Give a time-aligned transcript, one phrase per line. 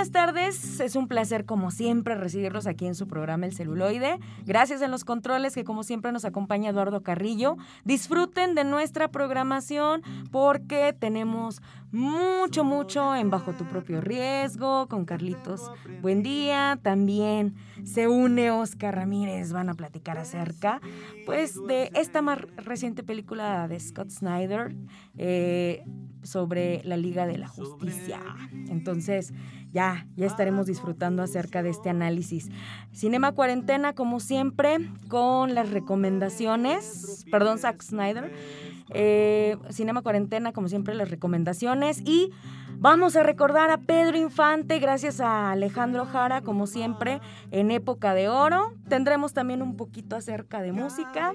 [0.00, 4.18] Buenas tardes, es un placer como siempre recibirlos aquí en su programa El Celuloide.
[4.46, 7.58] Gracias en los controles que como siempre nos acompaña Eduardo Carrillo.
[7.84, 10.00] Disfruten de nuestra programación
[10.30, 11.60] porque tenemos
[11.92, 15.70] mucho, mucho en Bajo tu propio riesgo con Carlitos.
[16.00, 17.54] Buen día, también
[17.84, 20.80] se une Oscar Ramírez, van a platicar acerca
[21.26, 24.74] pues de esta más reciente película de Scott Snyder
[25.16, 25.84] eh,
[26.22, 28.20] sobre la Liga de la Justicia.
[28.68, 29.32] Entonces,
[29.72, 32.50] ya, ya estaremos disfrutando acerca de este análisis.
[32.92, 38.32] Cinema Cuarentena, como siempre, con las recomendaciones, perdón, Zack Snyder.
[38.92, 42.00] Eh, Cinema Cuarentena, como siempre, las recomendaciones.
[42.04, 42.30] Y
[42.78, 48.28] vamos a recordar a Pedro Infante, gracias a Alejandro Jara, como siempre, en época de
[48.28, 48.74] oro.
[48.88, 51.34] Tendremos también un poquito acerca de música.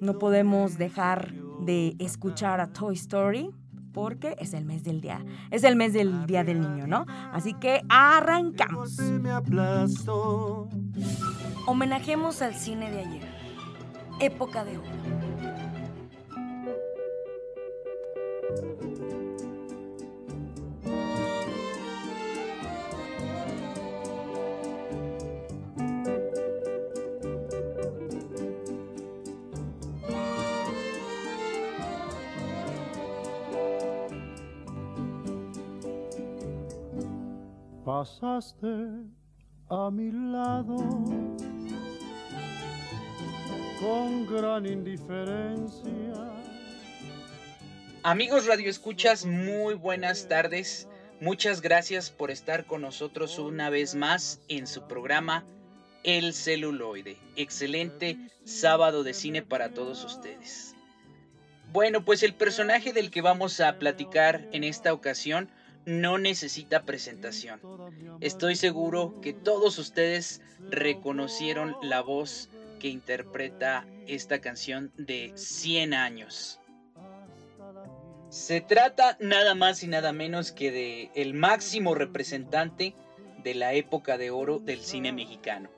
[0.00, 3.50] No podemos dejar de escuchar a Toy Story
[3.92, 7.04] porque es el mes del día, es el mes del día del niño, ¿no?
[7.32, 8.96] Así que arrancamos.
[11.66, 13.28] Homenajemos al cine de ayer,
[14.20, 15.27] época de oro.
[37.98, 39.04] Pasaste
[39.68, 40.76] a mi lado
[43.80, 45.97] con gran indiferencia.
[48.10, 50.88] Amigos Radio Escuchas, muy buenas tardes.
[51.20, 55.44] Muchas gracias por estar con nosotros una vez más en su programa
[56.04, 57.18] El celuloide.
[57.36, 60.74] Excelente sábado de cine para todos ustedes.
[61.70, 65.50] Bueno, pues el personaje del que vamos a platicar en esta ocasión
[65.84, 67.60] no necesita presentación.
[68.22, 70.40] Estoy seguro que todos ustedes
[70.70, 72.48] reconocieron la voz
[72.80, 76.57] que interpreta esta canción de 100 años.
[78.30, 82.94] Se trata nada más y nada menos que de el máximo representante
[83.42, 85.70] de la época de oro del cine mexicano,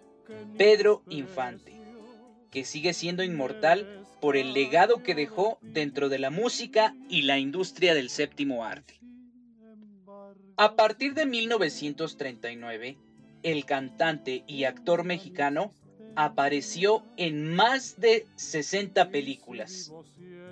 [0.58, 1.80] Pedro Infante,
[2.50, 7.38] que sigue siendo inmortal por el legado que dejó dentro de la música y la
[7.38, 9.00] industria del séptimo arte.
[10.56, 12.98] A partir de 1939,
[13.44, 15.72] el cantante y actor mexicano
[16.16, 19.92] apareció en más de 60 películas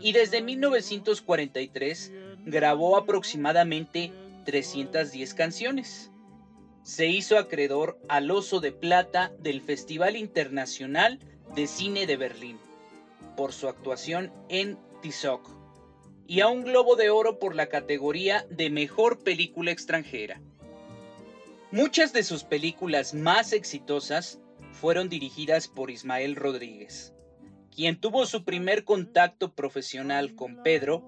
[0.00, 2.12] y desde 1943
[2.46, 4.12] grabó aproximadamente
[4.44, 6.10] 310 canciones.
[6.82, 11.18] Se hizo acreedor al Oso de Plata del Festival Internacional
[11.54, 12.58] de Cine de Berlín
[13.36, 15.50] por su actuación en Tizoc
[16.26, 20.40] y a un Globo de Oro por la categoría de Mejor Película Extranjera.
[21.70, 24.38] Muchas de sus películas más exitosas
[24.72, 27.12] fueron dirigidas por Ismael Rodríguez,
[27.74, 31.04] quien tuvo su primer contacto profesional con Pedro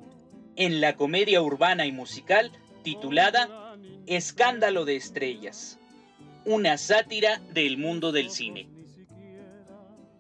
[0.56, 3.76] en la comedia urbana y musical titulada
[4.06, 5.78] Escándalo de Estrellas,
[6.44, 8.68] una sátira del mundo del cine.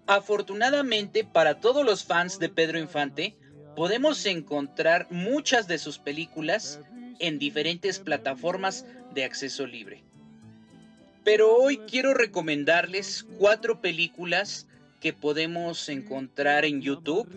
[0.06, 3.36] Afortunadamente para todos los fans de Pedro Infante,
[3.76, 6.80] podemos encontrar muchas de sus películas
[7.18, 10.02] en diferentes plataformas de acceso libre.
[11.24, 14.66] Pero hoy quiero recomendarles cuatro películas
[15.00, 17.28] que podemos encontrar en YouTube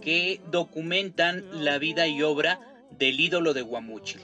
[0.00, 2.60] que documentan la vida y obra
[2.98, 4.20] del ídolo de Guamuchil.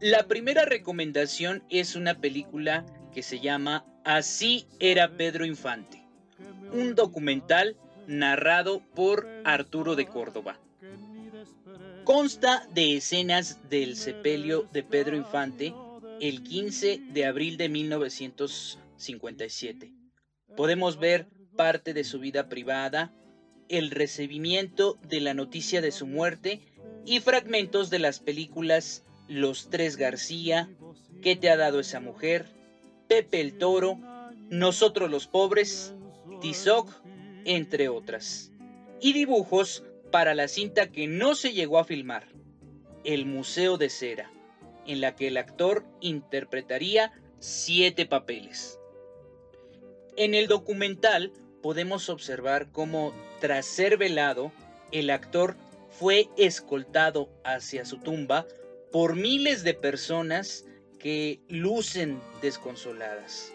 [0.00, 6.02] La primera recomendación es una película que se llama Así era Pedro Infante,
[6.72, 7.76] un documental
[8.06, 10.58] narrado por Arturo de Córdoba.
[12.04, 15.74] Consta de escenas del sepelio de Pedro Infante
[16.20, 19.92] el 15 de abril de 1957.
[20.56, 23.12] Podemos ver parte de su vida privada,
[23.68, 26.60] el recibimiento de la noticia de su muerte
[27.04, 30.70] y fragmentos de las películas Los Tres García,
[31.22, 32.46] ¿Qué te ha dado esa mujer?
[33.08, 33.98] Pepe el Toro,
[34.50, 35.94] Nosotros los Pobres,
[36.40, 36.90] Tizoc
[37.44, 38.52] entre otras.
[39.00, 42.28] Y dibujos para la cinta que no se llegó a filmar,
[43.04, 44.30] El Museo de Cera,
[44.86, 48.78] en la que el actor interpretaría siete papeles.
[50.16, 54.52] En el documental podemos observar cómo, tras ser velado,
[54.92, 55.56] el actor
[55.90, 58.46] fue escoltado hacia su tumba
[58.92, 60.64] por miles de personas
[60.98, 63.52] que lucen desconsoladas.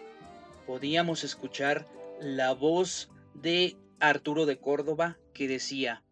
[0.66, 1.86] Podíamos escuchar
[2.20, 6.02] la voz de Arturo de Córdoba que decía,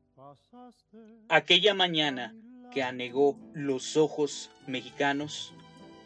[1.28, 2.34] aquella mañana
[2.70, 5.52] que anegó los ojos mexicanos,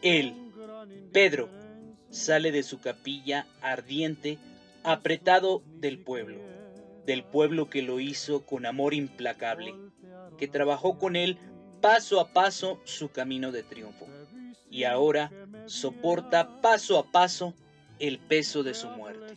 [0.01, 0.33] él,
[1.11, 1.49] Pedro,
[2.09, 4.39] sale de su capilla ardiente,
[4.83, 6.39] apretado del pueblo,
[7.05, 9.73] del pueblo que lo hizo con amor implacable,
[10.37, 11.37] que trabajó con él
[11.81, 14.07] paso a paso su camino de triunfo,
[14.69, 15.31] y ahora
[15.65, 17.53] soporta paso a paso
[17.99, 19.35] el peso de su muerte.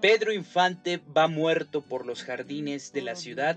[0.00, 3.56] Pedro Infante va muerto por los jardines de la ciudad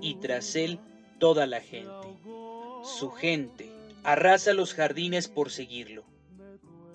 [0.00, 0.78] y tras él
[1.22, 2.08] toda la gente.
[2.82, 3.70] Su gente
[4.02, 6.02] arrasa los jardines por seguirlo.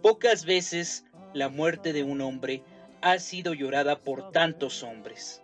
[0.01, 2.61] Pocas veces la muerte de un hombre
[2.99, 5.41] ha sido llorada por tantos hombres.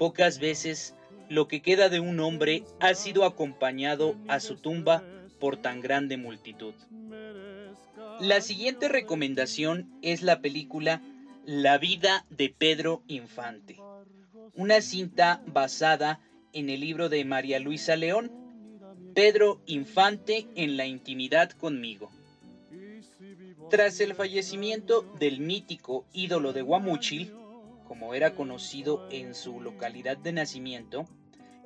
[0.00, 0.96] Pocas veces
[1.28, 5.04] lo que queda de un hombre ha sido acompañado a su tumba
[5.38, 6.74] por tan grande multitud.
[8.18, 11.00] La siguiente recomendación es la película
[11.46, 13.78] La vida de Pedro Infante,
[14.56, 16.18] una cinta basada
[16.52, 18.30] en el libro de María Luisa León,
[19.14, 22.10] Pedro Infante en la intimidad conmigo.
[23.70, 27.32] Tras el fallecimiento del mítico ídolo de Guamúchil,
[27.88, 31.06] como era conocido en su localidad de nacimiento,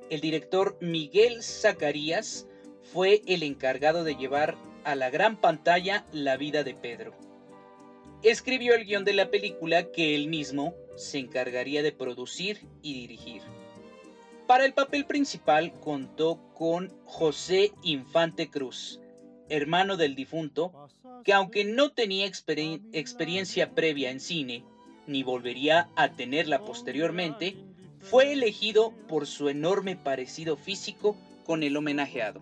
[0.09, 2.47] el director Miguel Zacarías
[2.81, 7.13] fue el encargado de llevar a la gran pantalla la vida de Pedro.
[8.23, 13.41] Escribió el guion de la película que él mismo se encargaría de producir y dirigir.
[14.47, 19.01] Para el papel principal contó con José Infante Cruz,
[19.49, 20.87] hermano del difunto,
[21.25, 24.63] que aunque no tenía experiencia previa en cine,
[25.05, 27.57] ni volvería a tenerla posteriormente,
[27.99, 32.41] fue elegido por su enorme parecido físico con el homenajeado.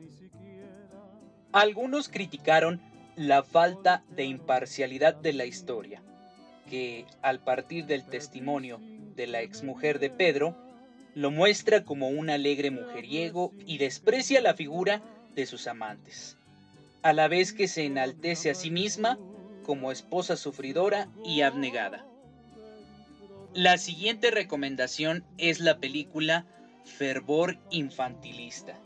[1.53, 2.81] Algunos criticaron
[3.15, 6.03] la falta de imparcialidad de la historia,
[6.69, 8.79] que al partir del testimonio
[9.15, 10.55] de la exmujer de Pedro,
[11.15, 15.01] lo muestra como un alegre mujeriego y desprecia la figura
[15.33, 16.37] de sus amantes,
[17.01, 19.17] a la vez que se enaltece a sí misma
[19.65, 22.05] como esposa sufridora y abnegada.
[23.53, 26.45] La siguiente recomendación es la película
[26.83, 28.77] Fervor Infantilista.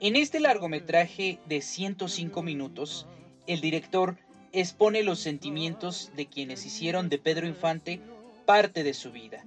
[0.00, 3.06] En este largometraje de 105 minutos,
[3.46, 4.16] el director
[4.52, 8.00] expone los sentimientos de quienes hicieron de Pedro Infante
[8.46, 9.44] parte de su vida,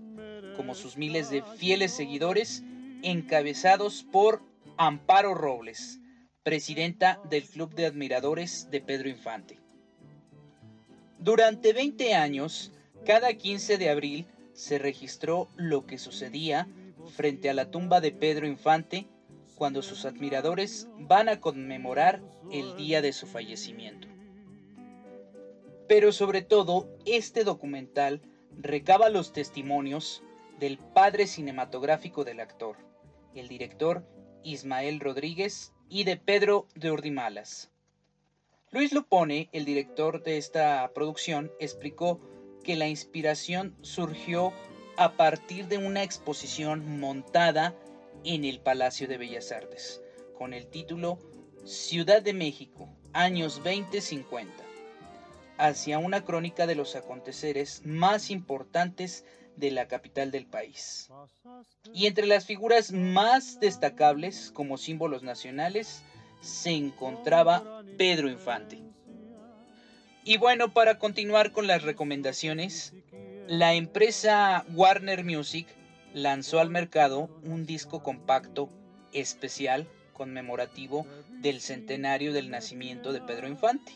[0.56, 2.63] como sus miles de fieles seguidores
[3.04, 4.42] encabezados por
[4.78, 6.00] Amparo Robles,
[6.44, 9.60] presidenta del Club de Admiradores de Pedro Infante.
[11.19, 12.72] Durante 20 años,
[13.06, 16.68] cada 15 de abril se registró lo que sucedía
[17.16, 19.08] frente a la tumba de Pedro Infante
[19.56, 24.08] cuando sus admiradores van a conmemorar el día de su fallecimiento.
[25.88, 28.22] Pero sobre todo, este documental
[28.58, 30.24] recaba los testimonios
[30.60, 32.78] del padre cinematográfico del actor,
[33.34, 34.06] el director
[34.44, 37.72] Ismael Rodríguez y de Pedro de Urdimalas.
[38.72, 42.20] Luis Lupone, el director de esta producción, explicó
[42.63, 44.53] que la inspiración surgió
[44.98, 47.75] a partir de una exposición montada
[48.24, 50.01] en el Palacio de Bellas Artes,
[50.38, 51.20] con el título
[51.63, 54.48] Ciudad de México, años 20-50,
[55.58, 59.25] hacia una crónica de los aconteceres más importantes
[59.57, 61.09] de la capital del país.
[61.93, 66.03] Y entre las figuras más destacables como símbolos nacionales
[66.41, 68.81] se encontraba Pedro Infante.
[70.24, 72.93] Y bueno, para continuar con las recomendaciones,
[73.47, 75.67] la empresa Warner Music
[76.13, 78.69] lanzó al mercado un disco compacto
[79.13, 81.05] especial conmemorativo
[81.41, 83.91] del centenario del nacimiento de Pedro Infante.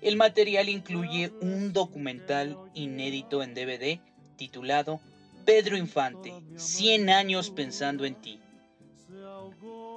[0.00, 4.00] El material incluye un documental inédito en DVD
[4.42, 5.00] titulado
[5.44, 8.40] Pedro Infante, 100 años pensando en ti.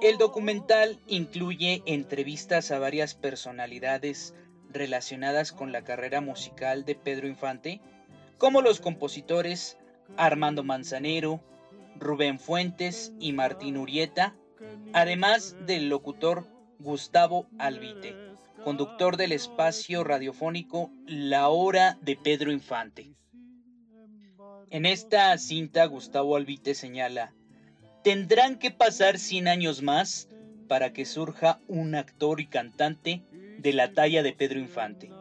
[0.00, 4.36] El documental incluye entrevistas a varias personalidades
[4.70, 7.80] relacionadas con la carrera musical de Pedro Infante,
[8.38, 9.78] como los compositores
[10.16, 11.40] Armando Manzanero,
[11.98, 14.36] Rubén Fuentes y Martín Urieta,
[14.92, 16.46] además del locutor
[16.78, 18.14] Gustavo Albite,
[18.62, 23.16] conductor del espacio radiofónico La Hora de Pedro Infante.
[24.70, 27.32] En esta cinta Gustavo Albite señala,
[28.02, 30.28] tendrán que pasar 100 años más
[30.66, 33.22] para que surja un actor y cantante
[33.58, 35.12] de la talla de Pedro Infante,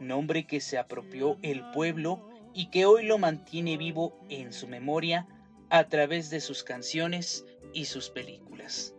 [0.00, 5.28] nombre que se apropió el pueblo y que hoy lo mantiene vivo en su memoria
[5.70, 8.94] a través de sus canciones y sus películas.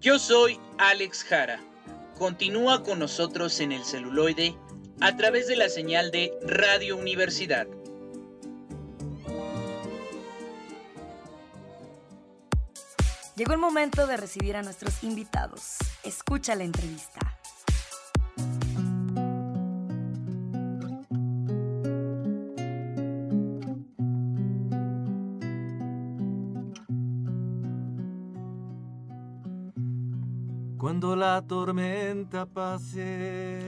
[0.00, 1.60] Yo soy Alex Jara.
[2.16, 4.56] Continúa con nosotros en el celuloide
[5.00, 7.68] a través de la señal de Radio Universidad.
[13.38, 15.76] Llegó el momento de recibir a nuestros invitados.
[16.02, 17.37] Escucha la entrevista.
[30.98, 33.60] Cuando la tormenta pase.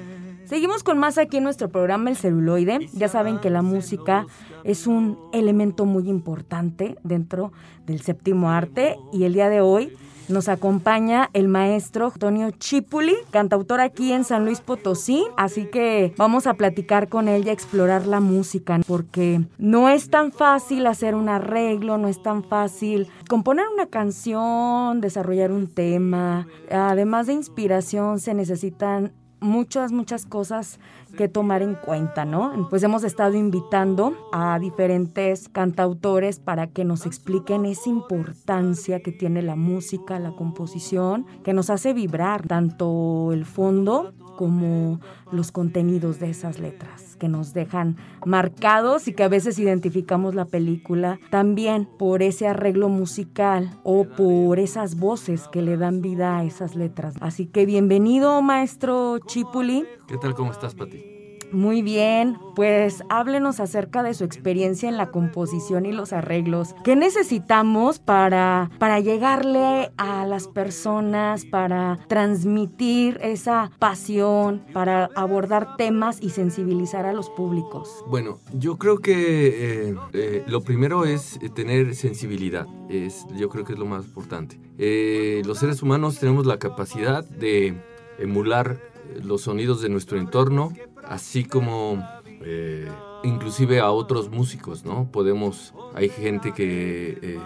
[0.47, 2.89] Seguimos con más aquí en nuestro programa El celuloide.
[2.93, 4.27] Ya saben que la música
[4.65, 7.53] es un elemento muy importante dentro
[7.87, 9.97] del séptimo arte y el día de hoy
[10.31, 16.47] nos acompaña el maestro Antonio Chipuli, cantautor aquí en San Luis Potosí, así que vamos
[16.47, 21.15] a platicar con él y a explorar la música, porque no es tan fácil hacer
[21.15, 26.47] un arreglo, no es tan fácil componer una canción, desarrollar un tema.
[26.71, 30.79] Además de inspiración, se necesitan muchas, muchas cosas
[31.11, 32.69] que tomar en cuenta, ¿no?
[32.71, 39.43] Pues hemos estado invitando a diferentes cantautores para que nos expliquen esa importancia que tiene
[39.43, 46.31] la música, la composición, que nos hace vibrar tanto el fondo como los contenidos de
[46.31, 52.23] esas letras que nos dejan marcados y que a veces identificamos la película también por
[52.23, 57.17] ese arreglo musical o por esas voces que le dan vida a esas letras.
[57.21, 59.85] Así que bienvenido, maestro Chipuli.
[60.09, 60.35] ¿Qué tal?
[60.35, 61.20] ¿Cómo estás, Pati?
[61.53, 66.75] Muy bien, pues háblenos acerca de su experiencia en la composición y los arreglos.
[66.85, 76.19] ¿Qué necesitamos para, para llegarle a las personas, para transmitir esa pasión, para abordar temas
[76.23, 78.05] y sensibilizar a los públicos?
[78.07, 82.67] Bueno, yo creo que eh, eh, lo primero es tener sensibilidad.
[82.89, 84.61] Es, yo creo que es lo más importante.
[84.79, 87.81] Eh, los seres humanos tenemos la capacidad de
[88.19, 88.79] emular
[89.23, 90.73] los sonidos de nuestro entorno
[91.07, 92.03] así como
[92.43, 92.89] eh,
[93.23, 95.11] inclusive a otros músicos, ¿no?
[95.13, 97.39] Podemos, hay gente que eh,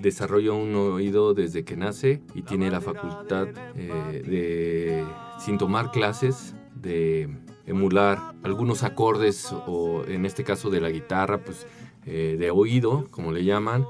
[0.00, 5.04] desarrolla un oído desde que nace y tiene la facultad eh, de,
[5.38, 7.28] sin tomar clases, de
[7.66, 11.66] emular algunos acordes o en este caso de la guitarra, pues
[12.04, 13.86] de oído, como le llaman.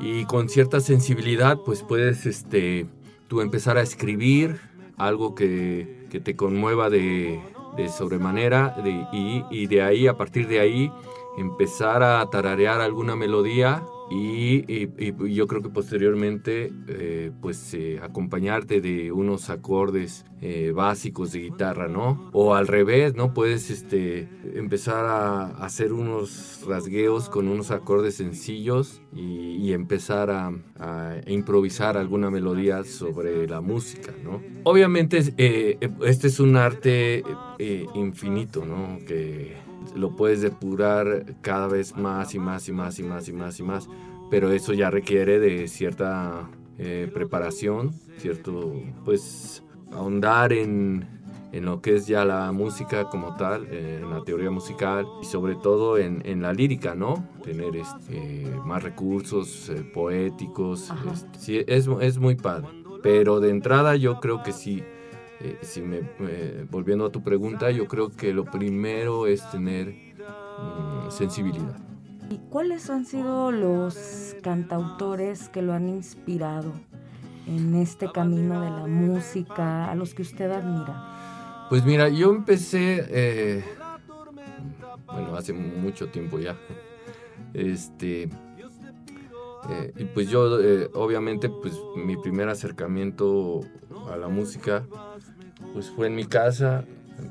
[0.00, 2.86] Y con cierta sensibilidad, pues puedes este,
[3.26, 4.60] tú empezar a escribir
[4.96, 7.40] algo que, que te conmueva de,
[7.76, 8.74] de sobremanera
[9.12, 10.92] y, y, de ahí, a partir de ahí,
[11.36, 19.10] empezar a tararear alguna melodía y, yo creo que posteriormente eh, pues eh, acompañarte de
[19.10, 22.30] unos acordes eh, básicos de guitarra, ¿no?
[22.32, 23.34] O al revés, ¿no?
[23.34, 31.16] Puedes este, empezar a hacer unos rasgueos con unos acordes sencillos y, empezar a, a,
[31.26, 34.40] improvisar alguna melodía sobre la música, ¿no?
[34.62, 37.24] Obviamente este es un arte
[37.94, 38.98] infinito, ¿no?
[39.06, 39.65] Que
[39.96, 43.62] lo puedes depurar cada vez más y más y más y más y más y
[43.62, 43.88] más,
[44.30, 46.48] pero eso ya requiere de cierta
[46.78, 48.74] eh, preparación, cierto,
[49.04, 49.62] pues
[49.92, 51.06] ahondar en,
[51.52, 55.54] en, lo que es ya la música como tal, en la teoría musical y sobre
[55.54, 57.26] todo en, en la lírica, ¿no?
[57.42, 62.68] Tener este, más recursos eh, poéticos, este, sí, es, es muy padre,
[63.02, 64.82] pero de entrada yo creo que sí
[65.40, 69.88] eh, si me, eh, volviendo a tu pregunta, yo creo que lo primero es tener
[69.88, 71.76] mm, sensibilidad.
[72.30, 76.72] ¿Y cuáles han sido los cantautores que lo han inspirado
[77.46, 81.66] en este camino de la música, a los que usted admira?
[81.68, 83.64] Pues mira, yo empecé, eh,
[85.06, 86.56] bueno, hace mucho tiempo ya,
[87.54, 88.28] este,
[89.96, 90.58] y pues yo,
[90.94, 93.60] obviamente, pues mi primer acercamiento
[94.10, 94.86] a la música
[95.72, 96.84] pues fue en mi casa,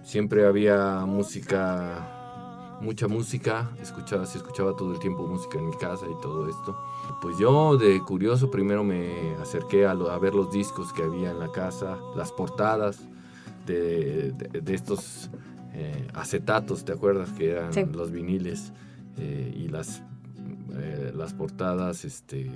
[0.04, 6.06] siempre había música, mucha música, escuchaba, se escuchaba todo el tiempo música en mi casa
[6.06, 6.78] y todo esto.
[7.22, 11.52] Pues yo de curioso primero me acerqué a, ver los discos que había en la
[11.52, 13.00] casa, las portadas
[13.66, 14.34] de,
[14.68, 15.30] estos
[15.74, 17.32] eh, acetatos, ¿te acuerdas?
[17.32, 18.74] Que eran los viniles
[19.18, 20.04] eh, y las,
[20.76, 22.52] eh, las portadas, este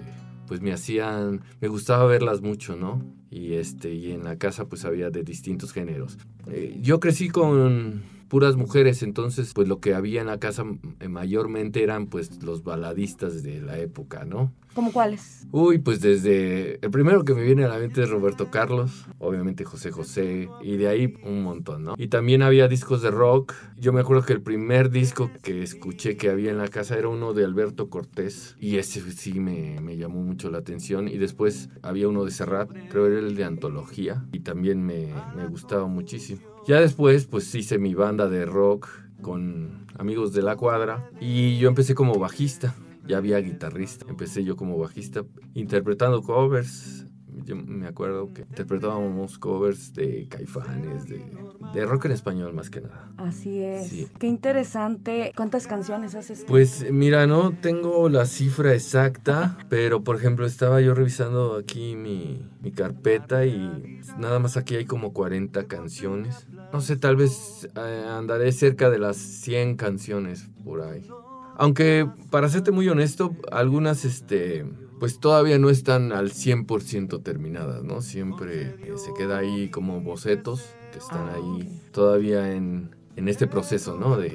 [0.49, 3.05] pues me hacían, me gustaba verlas mucho, ¿no?
[3.29, 6.17] Y, este, y en la casa pues había de distintos géneros.
[6.47, 10.63] Eh, yo crecí con, puras mujeres, entonces pues lo que había en la casa
[10.99, 14.53] eh, mayormente eran pues los baladistas de la época, ¿no?
[14.75, 15.47] ¿Cómo cuáles?
[15.51, 19.65] Uy, pues desde el primero que me viene a la mente es Roberto Carlos, obviamente
[19.65, 21.95] José José, y de ahí un montón, ¿no?
[21.97, 23.53] Y también había discos de rock.
[23.77, 27.09] Yo me acuerdo que el primer disco que escuché que había en la casa era
[27.09, 31.07] uno de Alberto Cortés, y ese sí me, me llamó mucho la atención.
[31.07, 35.47] Y después había uno de Serrat, creo era el de Antología, y también me, me
[35.47, 36.41] gustaba muchísimo.
[36.67, 38.87] Ya después, pues hice mi banda de rock
[39.21, 42.73] con amigos de la cuadra, y yo empecé como bajista
[43.09, 44.05] ya había guitarrista.
[44.07, 45.25] Empecé yo como bajista
[45.55, 47.05] interpretando covers.
[47.45, 51.25] Yo me acuerdo que interpretábamos covers de caifanes, de,
[51.73, 53.11] de rock en español más que nada.
[53.17, 54.11] Así es.
[54.19, 55.31] Qué interesante.
[55.35, 56.43] ¿Cuántas canciones haces?
[56.47, 62.45] Pues mira, no tengo la cifra exacta, pero por ejemplo estaba yo revisando aquí mi,
[62.61, 66.45] mi carpeta y nada más aquí hay como 40 canciones.
[66.71, 71.07] No sé, tal vez eh, andaré cerca de las 100 canciones por ahí.
[71.55, 74.65] Aunque, para serte muy honesto, algunas, este,
[74.99, 78.01] pues todavía no están al 100% terminadas, ¿no?
[78.01, 84.17] Siempre se queda ahí como bocetos que están ahí todavía en, en este proceso, ¿no?
[84.17, 84.31] De,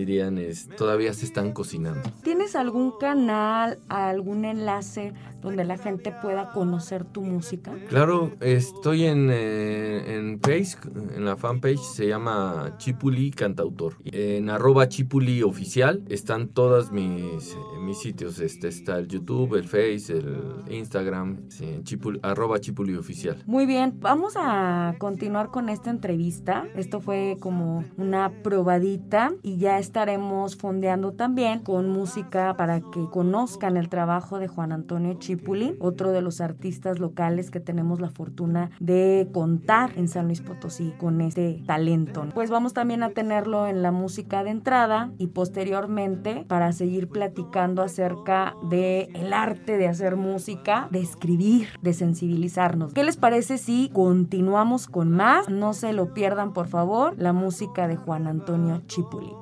[0.00, 2.10] dirían, es, todavía se están cocinando.
[2.22, 7.72] ¿Tienes algún canal, algún enlace donde la gente pueda conocer tu música?
[7.88, 13.96] Claro, estoy en, eh, en Facebook, en la fanpage, se llama Chipuli Cantautor.
[14.04, 18.40] En arroba Chipuli Oficial están todos mis, mis sitios.
[18.40, 23.42] Este, está el YouTube, el Face, el Instagram, sí, Chipuli, arroba Chipuli Oficial.
[23.46, 26.66] Muy bien, vamos a continuar con esta entrevista.
[26.74, 33.76] Esto fue como una probadita y ya estaremos fondeando también con música para que conozcan
[33.76, 38.70] el trabajo de Juan Antonio Chipuli, otro de los artistas locales que tenemos la fortuna
[38.78, 42.24] de contar en San Luis Potosí con este talento.
[42.32, 47.82] Pues vamos también a tenerlo en la música de entrada y posteriormente para seguir platicando
[47.82, 52.94] acerca de el arte de hacer música, de escribir, de sensibilizarnos.
[52.94, 55.48] ¿Qué les parece si continuamos con más?
[55.48, 59.32] No se lo pierdan, por favor, la música de Juan Antonio Chipuli.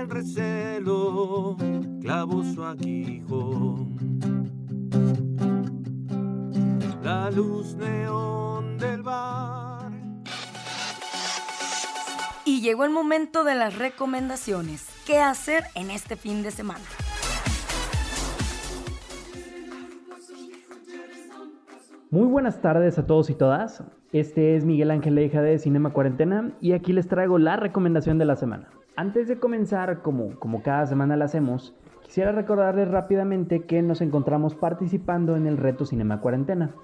[0.00, 1.58] El recelo
[2.00, 3.98] clavó su aguijón.
[7.02, 9.92] La luz neón del bar.
[12.46, 14.88] Y llegó el momento de las recomendaciones.
[15.06, 16.80] ¿Qué hacer en este fin de semana?
[22.10, 23.84] Muy buenas tardes a todos y todas.
[24.12, 28.24] Este es Miguel Ángel Leija de Cinema Cuarentena y aquí les traigo la recomendación de
[28.24, 28.79] la semana.
[28.96, 34.54] Antes de comenzar, como, como cada semana la hacemos, quisiera recordarles rápidamente que nos encontramos
[34.54, 36.74] participando en el reto Cinema Cuarentena,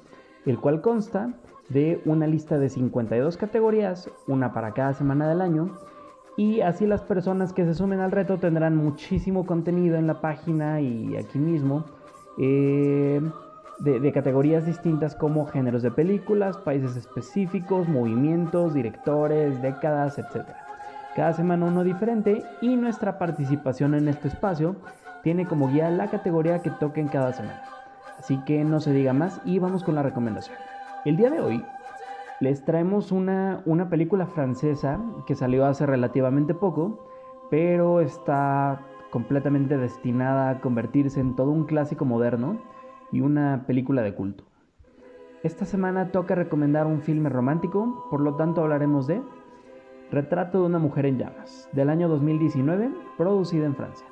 [0.45, 1.35] el cual consta
[1.69, 5.77] de una lista de 52 categorías, una para cada semana del año,
[6.37, 10.81] y así las personas que se sumen al reto tendrán muchísimo contenido en la página
[10.81, 11.85] y aquí mismo.
[12.39, 13.21] Eh,
[13.79, 20.47] de, categorías distintas como géneros de películas, países específicos, movimientos, directores, décadas, etc.
[21.17, 24.77] Cada semana uno diferente y nuestra participación en este espacio
[25.23, 27.63] tiene como guía la categoría que toque en cada semana.
[28.19, 30.59] Así que no se diga más y vamos con la recomendación.
[31.07, 31.65] El día de hoy
[32.41, 37.09] les traemos una, una película francesa que salió hace relativamente poco,
[37.51, 42.59] pero está completamente destinada a convertirse en todo un clásico moderno
[43.11, 44.45] y una película de culto.
[45.43, 49.23] Esta semana toca recomendar un filme romántico, por lo tanto hablaremos de
[50.11, 54.07] Retrato de una mujer en llamas, del año 2019, producida en Francia.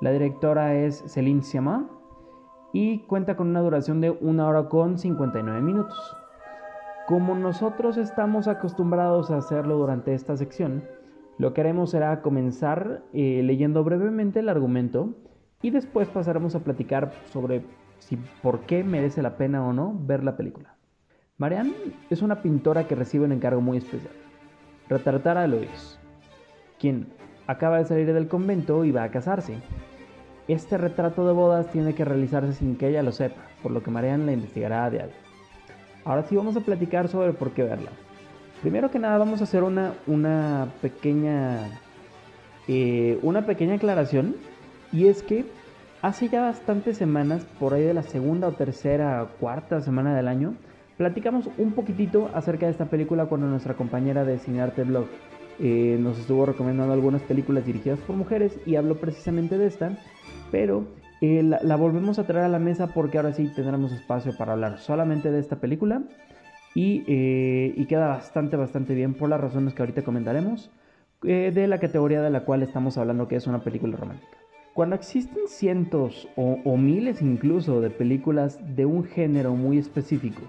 [0.00, 1.86] La directora es Céline Sciamma
[2.72, 6.16] y cuenta con una duración de 1 hora con 59 minutos.
[7.06, 10.84] Como nosotros estamos acostumbrados a hacerlo durante esta sección,
[11.36, 15.10] lo que haremos será comenzar eh, leyendo brevemente el argumento
[15.60, 17.66] y después pasaremos a platicar sobre
[17.98, 20.76] si por qué merece la pena o no ver la película.
[21.36, 21.74] Marianne
[22.08, 24.14] es una pintora que recibe un encargo muy especial,
[24.88, 25.98] retratar a Eloise,
[26.78, 27.08] quien
[27.46, 29.58] acaba de salir del convento y va a casarse.
[30.48, 33.90] Este retrato de bodas tiene que realizarse sin que ella lo sepa, por lo que
[33.90, 35.14] Marianne la investigará a diario.
[36.04, 37.90] Ahora sí vamos a platicar sobre por qué verla.
[38.60, 41.80] Primero que nada vamos a hacer una, una pequeña
[42.68, 44.36] eh, una pequeña aclaración
[44.92, 45.44] y es que
[46.04, 50.28] Hace ya bastantes semanas, por ahí de la segunda o tercera o cuarta semana del
[50.28, 50.54] año,
[50.96, 55.06] platicamos un poquitito acerca de esta película cuando nuestra compañera de Cinearte Blog
[55.58, 59.98] eh, nos estuvo recomendando algunas películas dirigidas por mujeres y habló precisamente de esta,
[60.50, 60.84] pero
[61.20, 64.52] eh, la, la, volvemos a traer a la mesa porque ahora sí tendremos espacio para
[64.52, 66.02] hablar solamente de esta película
[66.74, 70.70] y, eh, y queda bastante, bastante bien por las razones que ahorita comentaremos
[71.22, 74.36] eh, de la categoría de la cual estamos hablando que es una película romántica.
[74.74, 80.42] Cuando existen cientos o, o miles incluso de películas de un género muy específico,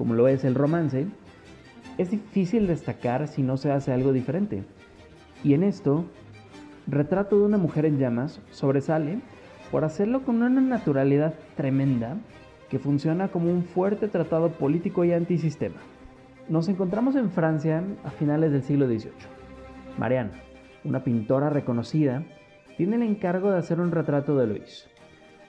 [0.00, 1.08] como lo es el romance,
[1.98, 4.64] es difícil destacar si no se hace algo diferente.
[5.44, 6.06] Y en esto,
[6.86, 9.20] Retrato de una mujer en llamas sobresale
[9.70, 12.16] por hacerlo con una naturalidad tremenda
[12.70, 15.76] que funciona como un fuerte tratado político y antisistema.
[16.48, 19.12] Nos encontramos en Francia a finales del siglo XVIII.
[19.98, 20.32] Mariana,
[20.82, 22.24] una pintora reconocida,
[22.78, 24.88] tiene el encargo de hacer un retrato de Luis,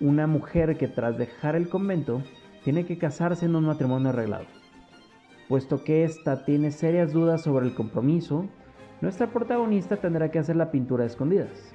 [0.01, 2.21] una mujer que tras dejar el convento
[2.63, 4.45] tiene que casarse en un matrimonio arreglado.
[5.47, 8.45] Puesto que ésta tiene serias dudas sobre el compromiso,
[9.01, 11.73] nuestra protagonista tendrá que hacer la pintura a escondidas.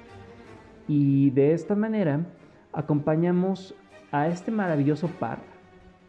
[0.87, 2.25] Y de esta manera
[2.71, 3.75] acompañamos
[4.11, 5.39] a este maravilloso par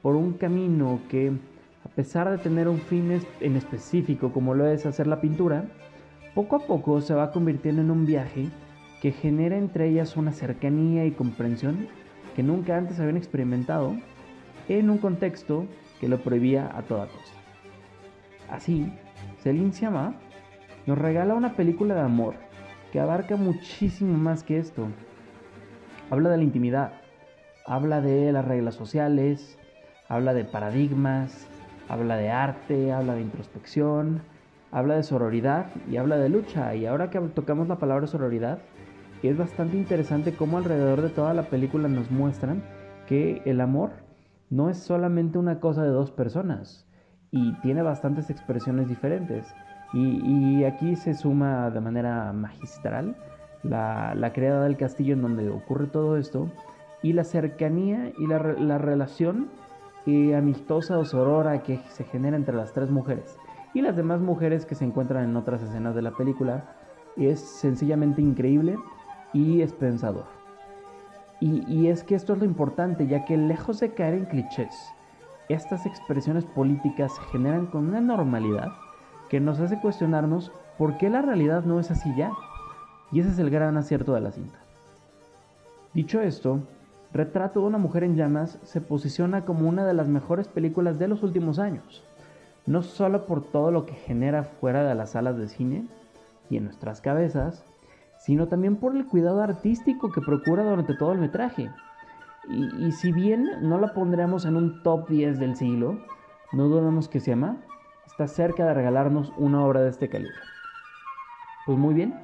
[0.02, 1.32] por un camino que,
[1.84, 5.64] a pesar de tener un fin en específico como lo es hacer la pintura,
[6.34, 8.48] poco a poco se va convirtiendo en un viaje
[9.02, 11.88] que genera entre ellas una cercanía y comprensión
[12.36, 13.96] que nunca antes habían experimentado
[14.68, 15.66] en un contexto
[16.00, 17.38] que lo prohibía a toda costa.
[18.50, 18.92] Así,
[19.42, 20.14] Celine Sciamma
[20.86, 22.34] nos regala una película de amor
[22.92, 24.88] que abarca muchísimo más que esto.
[26.10, 26.92] Habla de la intimidad,
[27.66, 29.58] habla de las reglas sociales,
[30.08, 31.46] habla de paradigmas,
[31.88, 34.22] habla de arte, habla de introspección,
[34.72, 36.74] habla de sororidad y habla de lucha.
[36.74, 38.58] Y ahora que tocamos la palabra sororidad,
[39.22, 42.62] es bastante interesante cómo alrededor de toda la película nos muestran
[43.06, 43.90] que el amor
[44.50, 46.86] no es solamente una cosa de dos personas
[47.30, 49.46] y tiene bastantes expresiones diferentes.
[49.92, 53.16] Y, aquí se suma de manera magistral
[53.62, 56.50] la, la creada del castillo en donde ocurre todo esto
[57.02, 58.38] y la cercanía y la,
[58.78, 59.48] relación
[60.06, 63.38] eh, amistosa o sorora que se genera entre las tres mujeres
[63.74, 66.76] y las demás mujeres que se encuentran en otras escenas de la película
[67.16, 68.76] es sencillamente increíble
[69.32, 70.37] y es pensador.
[71.40, 74.74] Y, es que esto es lo importante, ya que lejos de caer en clichés,
[75.48, 78.72] estas expresiones políticas se generan con una normalidad
[79.28, 82.32] que nos hace cuestionarnos por qué la realidad no es así ya.
[83.12, 84.58] Y ese es el gran acierto de la cinta.
[85.94, 86.60] Dicho esto,
[87.12, 91.08] Retrato de una mujer en llamas se posiciona como una de las mejores películas de
[91.08, 92.04] los últimos años,
[92.66, 95.86] no solo por todo lo que genera fuera de las salas de cine
[96.50, 97.64] y en nuestras cabezas,
[98.18, 101.70] sino también por el cuidado artístico que procura durante todo el metraje.
[102.48, 105.98] Y, si bien no la pondremos en un top 10 del siglo,
[106.52, 107.58] no dudamos que se llama,
[108.06, 110.34] está cerca de regalarnos una obra de este calibre.
[111.66, 112.14] Pues muy bien,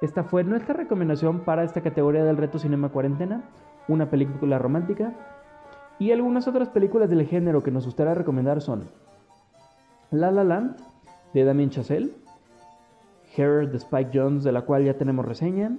[0.00, 3.44] esta fue nuestra recomendación para esta categoría del reto Cinema Cuarentena
[3.88, 5.12] una película romántica.
[5.98, 8.88] Y algunas otras películas del género que nos gustaría recomendar son
[10.10, 10.76] La La Land
[11.32, 12.12] de Damien Chazelle,
[13.36, 15.76] Hair de Spike Jones de la cual ya tenemos reseña,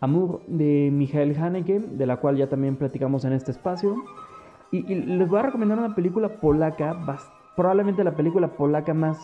[0.00, 3.96] Amour de Michael Haneke de la cual ya también platicamos en este espacio.
[4.70, 6.96] Y, les voy a recomendar una película polaca,
[7.56, 9.18] probablemente la película polaca más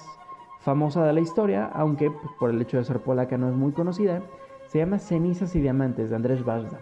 [0.61, 3.73] famosa de la historia, aunque pues, por el hecho de ser polaca no es muy
[3.73, 4.23] conocida.
[4.67, 6.81] Se llama Cenizas y Diamantes de Andrés Vazda.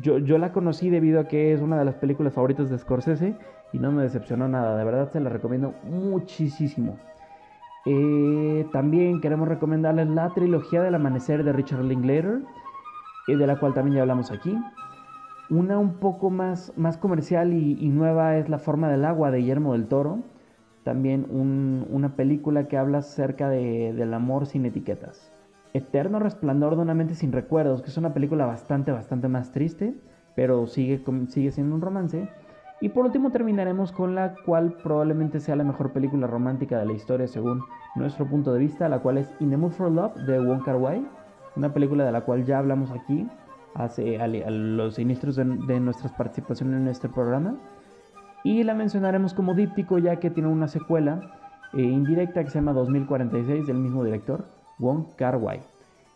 [0.00, 3.36] Yo, yo la conocí debido a que es una de las películas favoritas de Scorsese
[3.72, 4.78] y no me decepcionó nada.
[4.78, 6.98] De verdad se la recomiendo muchísimo.
[7.86, 12.40] Eh, también queremos recomendarles la trilogía del amanecer de Richard Linklater,
[13.28, 14.58] eh, de la cual también ya hablamos aquí.
[15.50, 19.72] Una un poco más, más comercial y, nueva es La forma del agua de Guillermo
[19.72, 20.18] del Toro.
[20.84, 25.32] También una película que habla acerca del amor sin etiquetas.
[25.74, 29.94] Eterno Resplandor de una mente sin recuerdos, que es una película bastante, bastante más triste,
[30.34, 32.28] pero sigue, sigue siendo un romance.
[32.80, 36.92] Y por último terminaremos con la cual probablemente sea la mejor película romántica de la
[36.92, 37.64] historia según
[37.96, 40.76] nuestro punto de vista, la cual es In the Mood for Love de Wong Kar
[40.76, 41.04] Wai,
[41.56, 43.26] una película de la cual ya hablamos aquí
[43.74, 45.44] hace a, los inicios de,
[45.80, 47.56] nuestras participaciones en este programa.
[48.44, 51.20] Y la mencionaremos como díptico ya que tiene una secuela
[51.74, 54.44] eh, indirecta que se llama 2046 del mismo director.
[54.78, 55.60] Wong Kar Wai.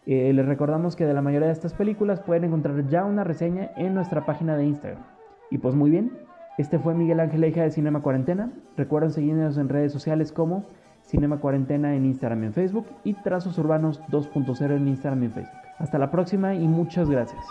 [0.07, 3.71] Eh, les recordamos que de la mayoría de estas películas pueden encontrar ya una reseña
[3.77, 5.03] en nuestra página de Instagram.
[5.51, 6.13] Y pues muy bien,
[6.59, 8.53] este fue Miguel Ángel Eija de Cinema Cuarentena.
[8.77, 10.65] Recuerden seguirnos en redes sociales como
[11.07, 15.33] Cinema Cuarentena en Instagram y en Facebook y Trazos Urbanos 2.0 en Instagram y en
[15.33, 15.61] Facebook.
[15.79, 17.45] Hasta la próxima y muchas gracias.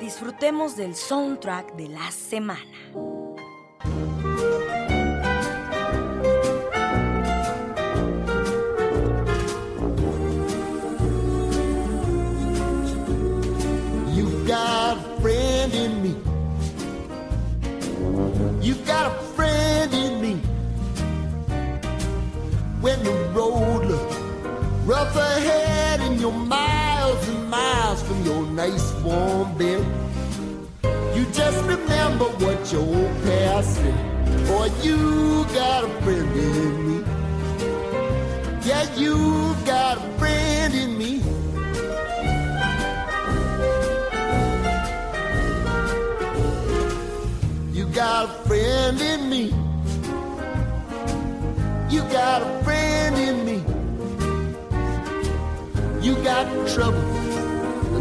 [0.00, 2.60] Disfrutemos del soundtrack de la semana.
[28.54, 29.84] Nice warm bed,
[31.16, 34.46] you just remember what your old past said.
[34.46, 37.04] Boy, you got a friend in me.
[38.66, 41.22] Yeah, you got a friend in me.
[47.72, 49.44] You got a friend in me.
[51.88, 53.64] You got a friend in me.
[56.06, 57.11] You got trouble,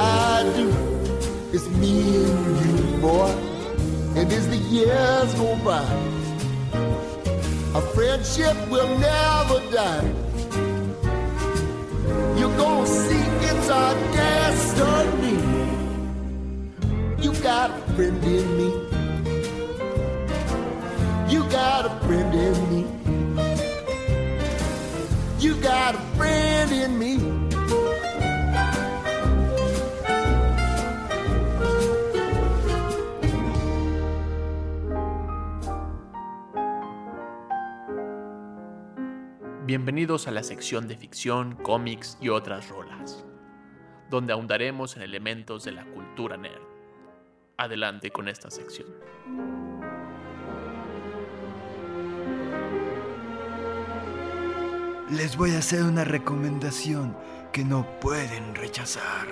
[0.00, 0.68] I do.
[1.52, 3.30] It's me and you, boy.
[4.16, 5.84] And as the years go by,
[7.74, 10.08] our friendship will never die.
[12.38, 15.36] You're gonna see it's our destiny.
[17.20, 18.68] You got a friend in me.
[21.32, 22.82] You got a friend in me.
[25.38, 27.49] You got a friend in me.
[39.70, 43.24] Bienvenidos a la sección de ficción, cómics y otras rolas,
[44.10, 46.60] donde ahondaremos en elementos de la cultura nerd.
[47.56, 48.88] Adelante con esta sección.
[55.08, 57.16] Les voy a hacer una recomendación
[57.52, 59.28] que no pueden rechazar.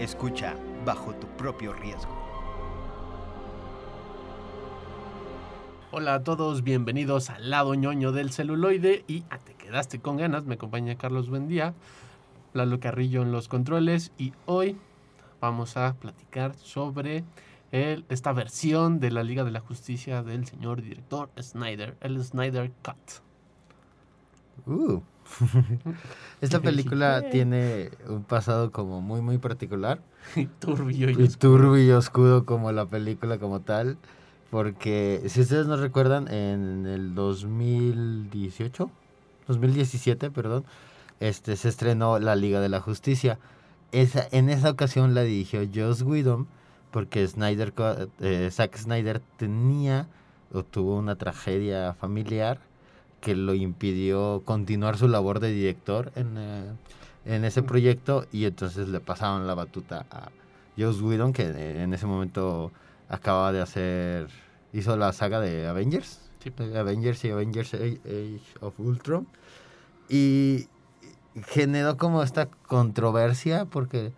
[0.00, 2.17] Escucha bajo tu propio riesgo.
[5.90, 10.44] Hola a todos, bienvenidos al lado ñoño del celuloide y a Te quedaste con ganas,
[10.44, 11.74] me acompaña Carlos Buendía,
[12.52, 14.76] Lalo Carrillo en los controles y hoy
[15.40, 17.24] vamos a platicar sobre
[17.72, 22.70] el- esta versión de la Liga de la Justicia del señor director Snyder, el Snyder
[22.82, 23.22] Cut.
[24.66, 25.00] Uh.
[26.40, 30.00] Esta película tiene un pasado como muy muy particular
[30.34, 33.98] Y turbio y y turbio y oscuro como la película como tal,
[34.50, 38.90] porque si ustedes no recuerdan en el 2018,
[39.46, 40.64] 2017, perdón,
[41.20, 43.38] este se estrenó La Liga de la Justicia.
[43.92, 46.46] Esa en esa ocasión la dirigió Joss Whedon
[46.90, 47.72] porque Snyder
[48.20, 50.06] eh, Zack Snyder tenía
[50.52, 52.60] o tuvo una tragedia familiar
[53.20, 56.72] que lo impidió continuar su labor de director en, eh,
[57.26, 60.30] en ese proyecto y entonces le pasaron la batuta a
[60.78, 62.70] Joss Whedon que eh, en ese momento
[63.08, 64.28] acaba de hacer
[64.72, 66.20] hizo la saga de Avengers.
[66.42, 66.50] Sí.
[66.50, 69.26] de Avengers y Avengers Age of Ultron.
[70.08, 70.68] Y
[71.46, 74.12] generó como esta controversia porque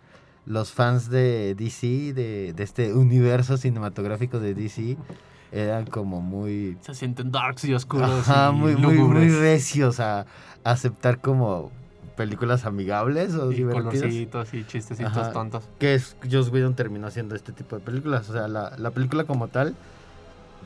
[0.45, 4.97] los fans de DC de, de este universo cinematográfico de DC
[5.51, 10.21] eran como muy se sienten darks y oscuros Ajá, y muy, muy, muy recios a,
[10.21, 10.25] a
[10.63, 11.71] aceptar como
[12.25, 13.85] películas amigables o y divertidas.
[14.01, 15.31] colorcitos y chistecitos Ajá.
[15.31, 15.63] tontos.
[15.79, 18.29] Que es, Joss Whedon terminó haciendo este tipo de películas.
[18.29, 19.75] O sea, la, la película como tal,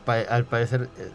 [0.05, 1.11] pa- al parecer, eh,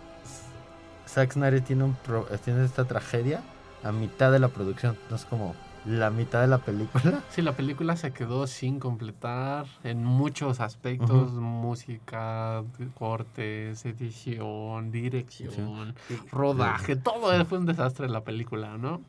[1.08, 3.42] Zack Snyder tiene, un pro- eh, tiene esta tragedia
[3.82, 4.96] a mitad de la producción.
[5.10, 5.54] No es como
[5.86, 7.20] la mitad de la película.
[7.30, 12.62] Sí, la película se quedó sin completar en muchos aspectos, música,
[12.98, 15.94] cortes, edición, dirección,
[16.30, 19.00] rodaje, todo fue un desastre la película, ¿no?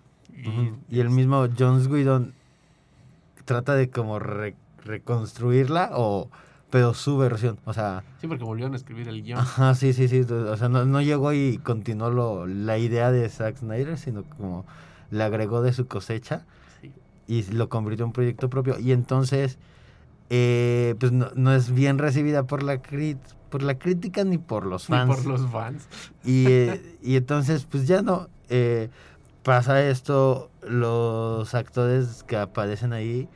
[0.90, 2.34] Y, el mismo Joss Whedon
[3.46, 6.30] trata de como re- reconstruirla, o,
[6.70, 7.60] pero su versión.
[7.66, 9.40] O sea, Sí, porque volvieron a escribir el guion.
[9.40, 10.22] Ajá, sí, sí, sí.
[10.22, 14.66] O sea, no, no llegó y continuó lo, la idea de Zack Snyder, sino como
[15.10, 16.46] le agregó de su cosecha
[16.82, 16.92] Sí.
[17.28, 18.80] y lo convirtió en un proyecto propio.
[18.80, 19.58] Y entonces,
[20.30, 23.18] eh, pues no, no es bien recibida por la, crit
[23.50, 25.16] por la crítica ni por los Ni fans.
[25.18, 25.88] por los fans.
[26.24, 28.30] Y, eh, y entonces, pues ya no.
[28.50, 28.90] eh,
[29.44, 33.28] pasa esto, los actores que aparecen ahí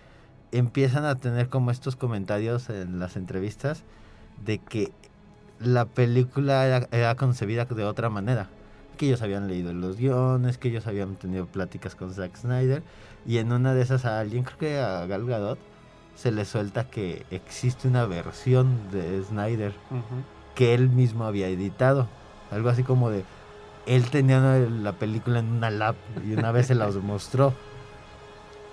[0.52, 3.84] empiezan a tener como estos comentarios en las entrevistas
[4.44, 4.92] de que
[5.60, 8.50] la película era, era concebida de otra manera.
[8.98, 12.84] Que ellos habían leído los guiones, que ellos habían tenido pláticas con Zack Snyder.
[13.26, 15.60] Y en una de esas a alguien, creo que a Gal Gadot,
[16.16, 19.74] se le suelta que existe una versión de Snyder
[20.56, 22.08] que él mismo había editado.
[22.52, 23.26] Algo así como de,
[23.86, 25.96] él tenía una- la película en una lap
[26.26, 27.54] y una vez se las mostró.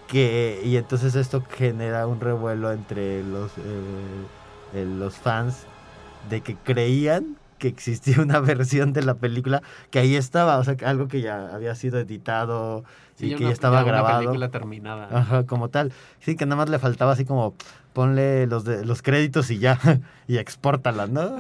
[0.09, 4.25] Que, y entonces esto genera un revuelo entre los, eh,
[4.75, 5.65] eh, los fans
[6.29, 10.77] de que creían que existía una versión de la película que ahí estaba, o sea,
[10.85, 12.85] algo que ya había sido editado
[13.17, 14.19] Sí, y que una- ya estaba ya una grabado.
[14.19, 15.09] película terminada.
[15.17, 15.93] Ajá, como tal.
[16.21, 17.55] Sí, que nada más le faltaba así como
[17.95, 19.79] ponle los de, los créditos y ya
[20.27, 21.37] y expórtala, ¿no?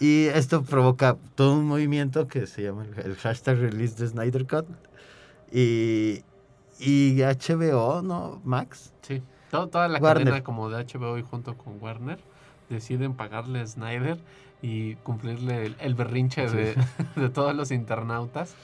[0.00, 4.66] Y esto provoca todo un movimiento que se llama el, hashtag release de Snyder Cut
[5.52, 6.22] y
[6.82, 8.40] y HBO, ¿no?
[8.42, 8.94] Max.
[9.02, 10.24] Sí, todo- toda la Warner.
[10.24, 12.18] cadena como de HBO y junto con Warner
[12.70, 14.18] deciden pagarle a Snyder
[14.62, 16.74] y cumplirle el, el berrinche de,
[17.16, 18.54] de todos los internautas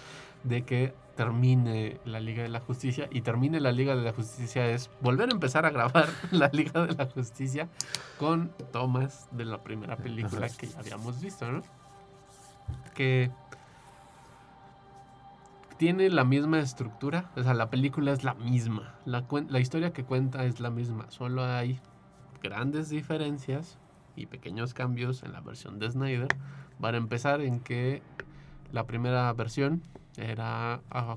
[0.45, 4.67] de que termine la Liga de la Justicia y termine la Liga de la Justicia
[4.71, 7.69] es volver a empezar a grabar la Liga de la Justicia
[8.19, 11.63] con tomas de la primera película que ya habíamos visto, ¿no?
[12.95, 13.31] Que
[15.79, 20.05] tiene la misma estructura, o sea, la película es la misma, la, la historia que
[20.05, 21.81] cuenta es la misma, solo hay
[22.43, 23.79] grandes diferencias
[24.17, 26.29] y pequeños cambios en la versión de Snyder.
[26.81, 28.03] Para empezar, en que
[28.73, 29.83] la primera versión
[30.19, 31.17] era ah,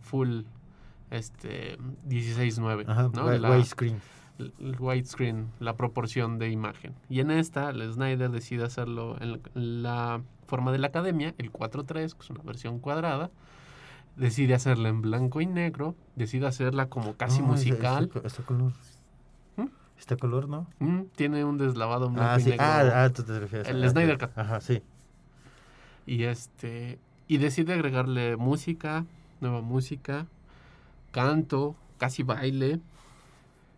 [0.00, 0.42] full
[1.10, 1.78] este
[2.08, 3.26] 16:9, Ajá, ¿no?
[3.26, 4.00] wi- La- widescreen.
[4.38, 6.94] el el widescreen, la proporción de imagen.
[7.08, 9.40] Y en esta, el Snyder decide hacerlo en
[9.82, 13.30] la- forma de la academia, el 4.3, que es una versión cuadrada.
[14.16, 18.10] Decide hacerla en blanco y negro, decide hacerla como casi No, es- musical.
[18.14, 18.72] Este, este color.
[19.56, 19.64] ¿Mm?
[19.98, 20.66] Este color, ¿no?
[20.78, 22.50] Mm, tiene un deslavado en blanco Ah, y sí.
[22.50, 22.64] negro.
[22.64, 24.38] Ah, ah, tú te refieres El a- Snyder Cut.
[24.38, 24.82] Ajá, sí.
[26.06, 26.98] Y este.
[27.28, 29.04] Y decide agregarle música,
[29.40, 30.26] nueva música,
[31.10, 32.80] canto, casi baile,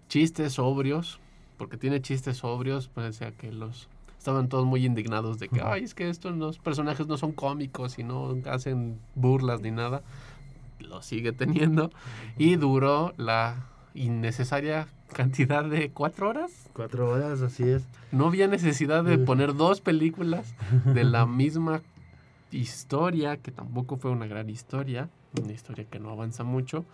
[0.09, 1.21] chistes sobrios,
[1.57, 5.61] porque tiene chistes sobrios, pues o sea que los estaban todos muy indignados de que,
[5.63, 10.03] ay, es que estos los personajes no son cómicos y no hacen burlas ni nada.
[10.81, 11.91] Lo sigue teniendo.
[12.37, 16.69] Y duró la innecesaria cantidad de cuatro horas.
[16.73, 17.87] Cuatro horas, así es.
[18.13, 21.83] No había necesidad de poner dos películas de la misma
[22.51, 25.09] historia, que tampoco fue una gran historia,
[25.43, 26.85] una historia que no avanza mucho,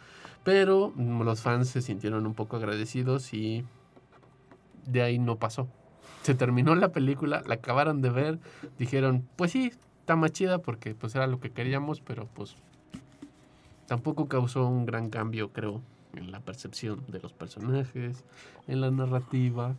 [0.42, 3.64] pero los fans se sintieron un poco agradecidos y
[4.86, 5.68] de ahí no pasó.
[6.22, 8.38] Se terminó la película, la acabaron de ver,
[8.78, 12.56] dijeron, pues sí, está más chida porque pues era lo que queríamos, pero pues
[13.86, 15.80] tampoco causó un gran cambio, creo,
[16.14, 18.24] en la percepción de los personajes,
[18.66, 19.76] en la narrativa,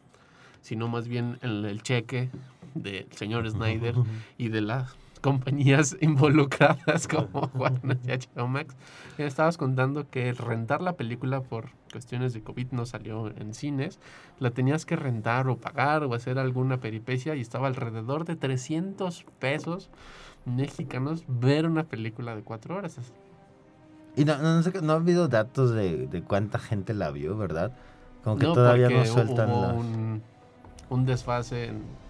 [0.62, 2.30] sino más bien en el cheque
[2.74, 3.96] del señor Snyder
[4.38, 8.76] y de las compañías involucradas como Warner y HBO Max.
[9.18, 14.00] Ya estabas contando que rentar la película por cuestiones de COVID no salió en cines,
[14.40, 19.26] la tenías que rentar o pagar o hacer alguna peripecia y estaba alrededor de 300
[19.40, 19.90] pesos
[20.46, 23.00] mexicanos ver una película de cuatro horas.
[24.16, 27.72] Y no, no, no ha habido datos de, de cuánta gente la vio, ¿verdad?
[28.24, 29.76] Como que No, todavía no sueltan hubo las...
[29.76, 30.22] un,
[30.90, 32.05] un desfase en-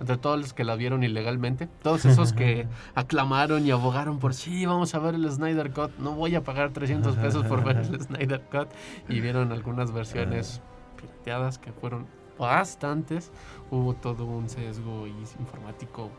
[0.00, 1.68] entre todos los que la vieron ilegalmente.
[1.82, 5.96] Todos esos que aclamaron y abogaron por sí, vamos a ver el Snyder Cut.
[5.98, 8.68] No voy a pagar 300 pesos por ver el Snyder Cut.
[9.08, 10.60] Y vieron algunas versiones
[10.96, 12.06] pirateadas que fueron
[12.38, 13.32] bastantes.
[13.70, 16.10] Hubo todo un sesgo informático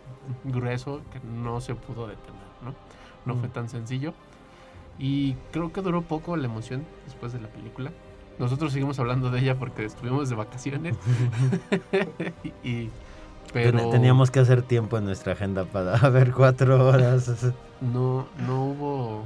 [0.43, 2.73] grueso que no se pudo detener, ¿no?
[3.25, 3.51] No fue Mm.
[3.51, 4.13] tan sencillo.
[4.97, 7.91] Y creo que duró poco la emoción después de la película.
[8.37, 10.95] Nosotros seguimos hablando de ella porque estuvimos de vacaciones.
[12.63, 12.89] y,
[13.53, 17.53] pero Teníamos que hacer tiempo en nuestra agenda para ver cuatro horas.
[17.81, 19.23] no, no hubo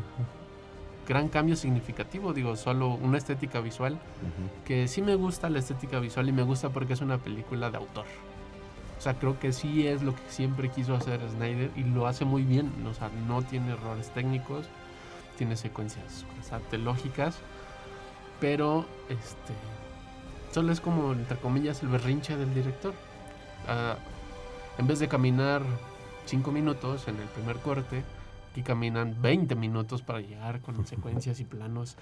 [1.07, 2.33] gran cambio significativo.
[2.33, 3.99] Digo, solo una estética visual.
[4.65, 7.77] Que sí me gusta la estética visual y me gusta porque es una película de
[7.77, 8.05] autor.
[8.97, 12.23] O sea, creo que sí es lo que siempre quiso hacer Snyder y lo hace
[12.23, 12.71] muy bien.
[12.89, 14.65] O sea, no tiene errores técnicos,
[15.38, 17.36] tiene secuencias bastante lógicas,
[18.39, 19.53] pero este
[20.53, 22.93] solo es como, entre comillas, el berrinche del director.
[23.67, 23.97] Ah,
[24.77, 25.62] en vez de caminar
[26.25, 28.03] 5 minutos en el primer corte,
[28.51, 31.98] aquí caminan 20 minutos para llegar con secuencias y planos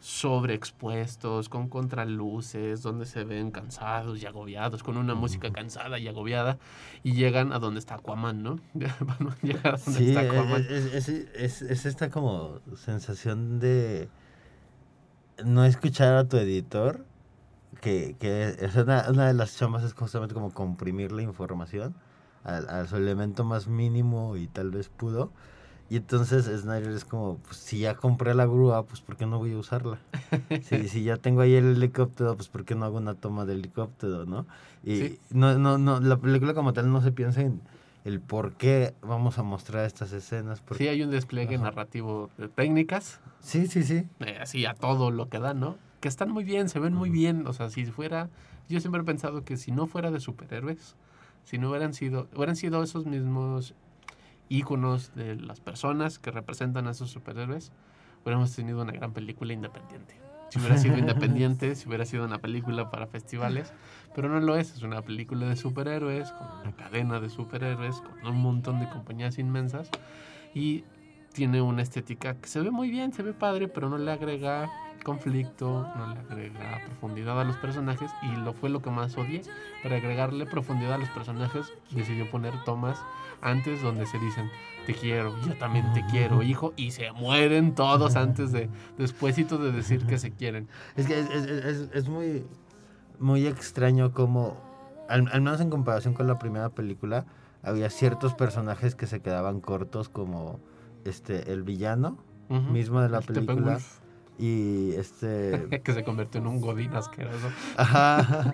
[0.00, 6.58] sobreexpuestos, con contraluces, donde se ven cansados y agobiados, con una música cansada y agobiada,
[7.02, 8.58] y llegan a donde está Aquaman, ¿no?
[8.74, 10.60] Van a llegar a donde Sí, está es, Aquaman.
[10.68, 14.08] es- es- es- es esta como sensación de
[15.44, 17.04] no escuchar a tu editor,
[17.80, 21.94] que, que es una, una de las chambas es justamente como comprimir la información
[22.44, 25.30] al- a, su elemento más mínimo y tal vez pudo.
[25.90, 29.38] Y entonces Snyder es como, pues si ya compré la grúa, pues ¿por qué no
[29.38, 29.98] voy a usarla?
[30.62, 33.54] si, si ya tengo ahí el helicóptero, pues ¿por qué no hago una toma de
[33.54, 34.46] helicóptero, no?
[34.82, 35.20] Y Sí.
[35.30, 37.60] no, no, no, la película como tal no se piensa en
[38.04, 40.60] el por qué vamos a mostrar estas escenas.
[40.60, 41.64] por- Sí, hay un despliegue Ajá.
[41.64, 44.06] narrativo de técnicas, sí, sí, sí.
[44.20, 45.76] eh, así a todo lo que dan, ¿no?
[46.00, 47.46] Que están muy bien, se ven muy bien.
[47.46, 48.28] O sea, si fuera.
[48.68, 50.96] Yo siempre he pensado que si no fuera de superhéroes,
[51.44, 52.28] si no hubieran sido.
[52.34, 53.74] Hubieran sido esos mismos
[54.48, 57.72] íconos de las personas que representan a esos superhéroes,
[58.22, 60.20] hubiéramos tenido una gran película independiente.
[60.50, 63.72] Si hubiera sido independiente, si hubiera sido una película para festivales,
[64.14, 68.26] pero no lo es, es una película de superhéroes, con una cadena de superhéroes, con
[68.26, 69.90] un montón de compañías inmensas
[70.54, 70.84] y
[71.32, 74.70] tiene una estética que se ve muy bien, se ve padre, pero no le agrega
[75.04, 79.42] conflicto, no le agrega profundidad a los personajes y lo fue lo que más odié.
[79.84, 82.98] Para agregarle profundidad a los personajes decidió poner tomas
[83.40, 84.50] antes donde se dicen
[84.86, 89.70] te quiero, yo también te quiero, hijo, y se mueren todos antes de despuésito de
[89.72, 90.68] decir que se quieren.
[90.96, 92.44] Es que es, es- es- es muy,
[93.18, 94.56] muy extraño como,
[95.08, 97.24] al, al menos en comparación con la primera película,
[97.62, 100.60] había ciertos personajes que se quedaban cortos como
[101.06, 102.18] este el villano
[102.72, 103.78] mismo de la El película
[104.38, 107.48] y este que se convirtió en un godín asqueroso.
[107.76, 108.52] ajá,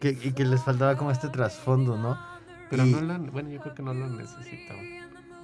[0.00, 2.18] que, y que les faltaba como este trasfondo, ¿no?
[2.70, 4.80] Pero Y- no lo, bueno, yo creo que no lo necesitaba.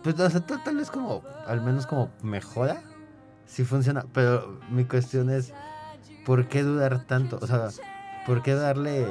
[0.02, 2.82] Pues o sea, tal, tal vez como, al menos como mejora,
[3.46, 5.52] sí funciona, pero mi cuestión es,
[6.26, 7.38] ¿por qué dudar tanto?
[7.40, 7.68] O sea,
[8.26, 9.06] ¿por qué darle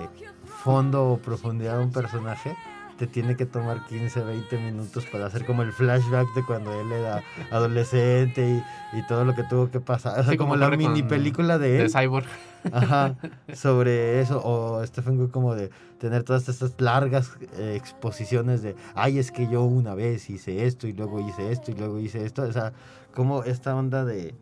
[0.63, 2.55] fondo o profundidad a un personaje?
[3.03, 6.89] Te tiene que tomar 15, 20 minutos para hacer como el flashback de cuando él
[6.89, 10.19] era adolescente y, y todo lo que tuvo que pasar.
[10.19, 11.91] O sea, Sí, como, como la mini con- película de De él.
[11.91, 12.25] Cyborg.
[12.71, 13.15] Ajá,
[13.53, 14.41] sobre eso.
[14.43, 19.49] O Stephen King como de tener todas estas largas eh, exposiciones de, ay, es que
[19.49, 22.43] yo una vez hice esto y luego hice esto y luego hice esto.
[22.43, 22.71] O sea,
[23.13, 24.33] como esta onda de,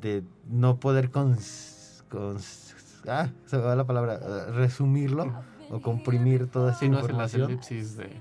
[0.00, 2.02] de no poder cons-
[3.06, 5.32] ah, se me va la palabra, eh, resumirlo
[5.72, 7.50] o comprimir toda esa Sí, no hace las información.
[7.50, 8.20] elipsis de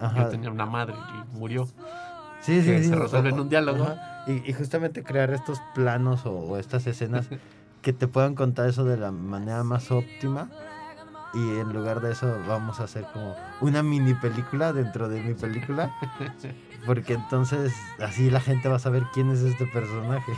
[0.00, 0.22] Ajá.
[0.24, 1.66] yo tenía una madre y murió.
[2.40, 2.88] Sí, sí, que sí.
[2.88, 3.86] se resuelve en un diálogo.
[4.26, 7.28] y justamente crear estos planos o, o estas escenas
[7.82, 10.48] que te puedan contar eso de la manera más óptima.
[11.34, 15.34] Y en lugar de eso vamos a hacer como una mini película dentro de mi
[15.34, 15.92] película.
[16.86, 20.32] Porque entonces así la gente va a saber quién es este personaje.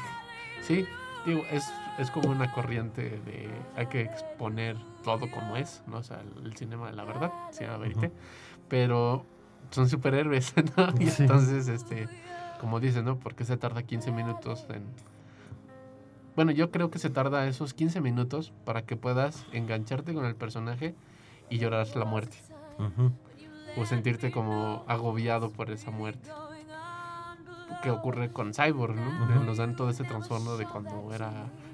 [0.62, 0.86] Sí,
[1.26, 1.64] digo, es,
[1.98, 4.76] es como una corriente de hay que exponer
[5.06, 5.98] todo como es, ¿no?
[5.98, 8.10] O sea, el, el cinema de la verdad, cinema verité,
[8.68, 9.24] pero
[9.70, 10.88] son superhéroes, ¿no?
[11.00, 11.22] Y Sí.
[11.22, 12.08] entonces, este,
[12.60, 13.16] como dices, ¿no?
[13.18, 14.82] ¿Por qué se tarda 15 minutos en...
[16.34, 20.34] Bueno, yo creo que se tarda esos 15 minutos para que puedas engancharte con el
[20.34, 20.94] personaje
[21.48, 22.36] y llorar la muerte.
[23.78, 26.28] O sentirte como agobiado por esa muerte.
[27.82, 29.24] Que ocurre con Cyborg, ¿no?
[29.36, 29.44] Ujú.
[29.44, 31.30] Nos dan todo ese trasfondo de cuando era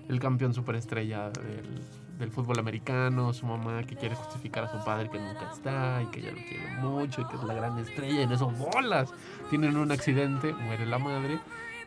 [0.09, 1.81] el campeón superestrella del,
[2.19, 6.07] del fútbol americano, su mamá que quiere justificar a su padre que nunca está y
[6.07, 9.13] que ella lo quiere mucho y que es la gran estrella y en eso bolas.
[9.51, 11.41] Tienen un accidente, muere la madre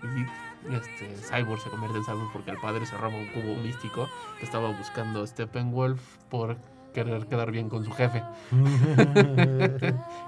[0.03, 4.09] y este, Cyborg se convierte en Cyborg porque el padre se roba un cubo místico
[4.39, 6.57] que estaba buscando Steppenwolf por
[6.93, 8.23] querer quedar bien con su jefe.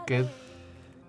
[0.05, 0.25] que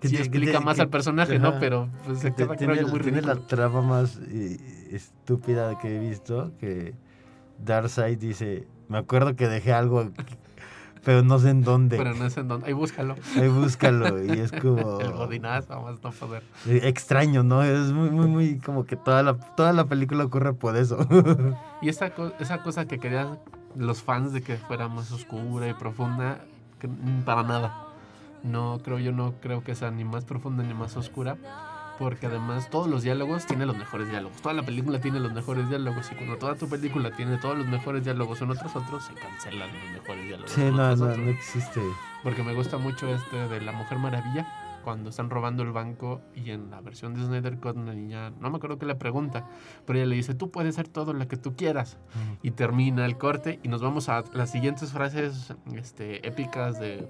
[0.01, 1.59] Que sí te- que explica te- más que- al personaje, ¿no?
[1.59, 4.57] Pero pues se Que queda, tiene, creo yo, muy tiene la trama más eh,
[4.91, 6.51] estúpida que he visto.
[6.59, 6.93] Que
[7.63, 10.35] Darkseid dice, me acuerdo que dejé algo, aquí,
[11.05, 11.97] pero no sé en dónde.
[11.97, 12.67] Pero no sé en dónde.
[12.67, 13.15] Ahí búscalo.
[13.37, 14.99] Ahí búscalo y es como...
[14.99, 16.43] El godinazo, vamos no poder.
[16.67, 17.63] Extraño, ¿no?
[17.63, 20.97] Es muy, muy, muy como que toda la, toda la película ocurre por eso.
[21.81, 23.39] Y esa, co- esa cosa que querían
[23.75, 26.39] los fans de que fuera más oscura y profunda,
[26.79, 26.89] que,
[27.23, 27.85] para nada.
[28.43, 31.37] No creo, yo no creo que sea ni más profunda ni más oscura.
[31.99, 34.41] Porque además todos los diálogos tienen los mejores diálogos.
[34.41, 36.09] Toda la película tiene los mejores diálogos.
[36.11, 39.69] Y cuando toda tu película tiene todos los mejores diálogos uno tras otro, se cancelan
[39.73, 40.51] los mejores diálogos.
[40.51, 41.81] Sí, no, no existe.
[42.23, 44.47] Porque me gusta mucho este de la Mujer Maravilla,
[44.83, 48.49] cuando están robando el banco y en la versión de Snyder Cut una niña, no
[48.49, 49.45] me acuerdo qué le pregunta,
[49.85, 51.97] pero ella le dice, tú puedes ser todo lo que tú quieras.
[52.41, 57.07] Y termina el corte y nos vamos a las siguientes frases este, épicas de,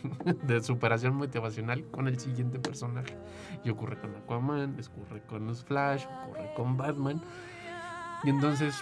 [0.46, 3.16] de superación motivacional con el siguiente personaje.
[3.64, 7.22] Y ocurre con Aquaman, ocurre con los Flash, ocurre con Batman.
[8.24, 8.74] Y entonces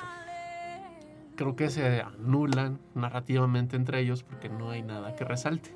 [1.36, 5.74] creo que se anulan narrativamente entre ellos porque no hay nada que resalte.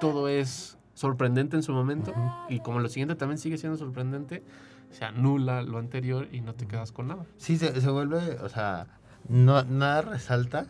[0.00, 2.14] Todo es sorprendente en su momento
[2.48, 4.42] y como lo siguiente también sigue siendo sorprendente,
[4.90, 7.26] se anula lo anterior y no te quedas con nada.
[7.36, 8.86] Sí, se, se vuelve, o sea,
[9.28, 10.66] no, nada resalta.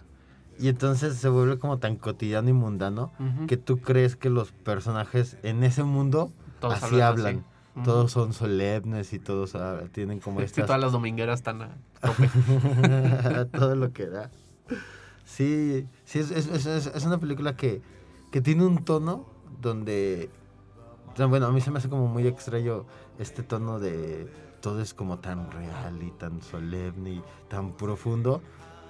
[0.59, 3.13] Y entonces se vuelve como tan cotidiano y mundano
[3.47, 7.45] que tú crees que los personajes en ese mundo Todos así hablan
[7.85, 11.61] todos son solemnes y todos ah, tienen como Es que estas todas las domingueras están
[11.63, 12.31] a tope.
[13.53, 14.31] todo lo que da.
[15.25, 17.83] Sí, sí, es, es- es- una película que,
[18.31, 19.27] que tiene un tono
[19.61, 20.31] donde,
[21.29, 22.85] bueno, a mí se me hace como muy extraño
[23.19, 24.31] este tono de
[24.61, 28.41] todo es como tan real y tan solemne y tan profundo,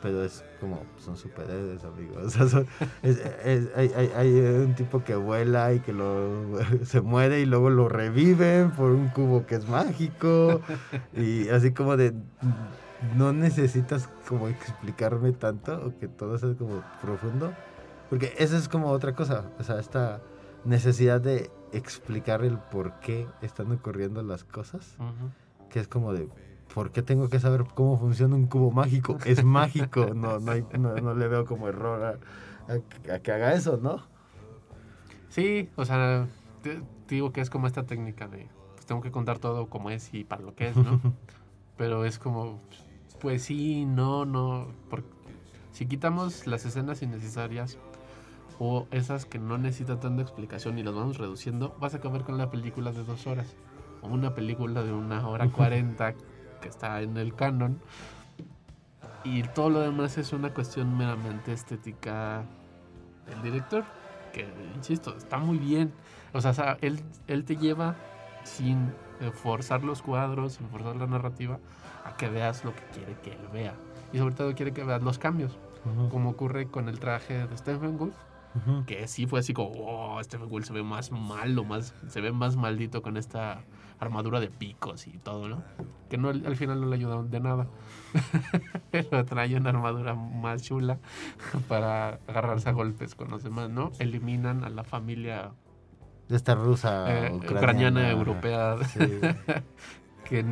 [0.07, 2.17] pero es como, son superhéroes, amigos.
[2.27, 2.67] O sea, son-
[3.03, 4.31] es- es- hay, hay- hay
[4.65, 6.53] un tipo que vuela y que lo,
[6.85, 10.61] se muere y luego lo reviven por un cubo que es mágico
[11.13, 12.15] y así como de
[13.17, 17.53] no necesitas como explicarme tanto o que todo sea como profundo
[18.09, 20.21] porque eso es como otra cosa o sea esta
[20.65, 25.31] necesidad de explicar el por qué están ocurriendo las cosas Ujú.
[25.69, 26.29] que es como de
[26.75, 29.19] ¿por qué tengo que saber cómo funciona un cubo mágico?
[29.25, 32.03] Es mágico, no, no, hay- no, no le veo como error
[32.69, 34.03] a, a que- a que haga eso, ¿no?
[35.31, 36.27] Sí, o sea,
[36.63, 39.91] te, te digo que es como esta técnica de, pues tengo que contar todo como
[39.91, 41.01] es y para lo que es, ¿no?
[41.77, 42.59] Pero es como,
[43.21, 45.07] pues sí, no, no, porque
[45.73, 47.77] si quitamos las escenas innecesarias
[48.59, 52.39] o esas que no necesitan tanta explicación y las vamos reduciendo, vas a acabar con
[52.39, 53.47] la película de dos horas
[54.01, 56.15] o una película de una hora cuarenta
[56.61, 57.81] que está en el canon.
[59.25, 62.45] Y todo lo demás es una cuestión meramente estética
[63.27, 63.85] del director
[64.33, 65.93] que insisto está muy bien.
[66.33, 67.97] O sea, él, él te lleva
[68.45, 71.59] sin eh, forzar los cuadros sin forzar la narrativa
[72.05, 73.75] a que veas lo que quiere que él vea.
[74.13, 75.59] Y sobre todo quiere que veas los cambios
[76.11, 78.15] como ocurre con el traje de Stephen Wolf
[78.87, 82.33] que sí fue así como, oh, Stephen Wolf se ve más malo, más, se ve
[82.33, 83.63] más maldito con esta
[83.99, 85.63] armadura de picos y todo, ¿no?
[86.09, 87.67] Que no, al final no le ayudaron de nada.
[88.91, 90.99] Pero trae una armadura más chula
[91.69, 93.93] para agarrarse a golpes con los demás, ¿no?
[93.99, 95.53] Eliminan a la familia
[96.29, 98.99] De esta rusa eh, ucraniana, ucraniana, europea, Sí.
[100.29, 100.45] que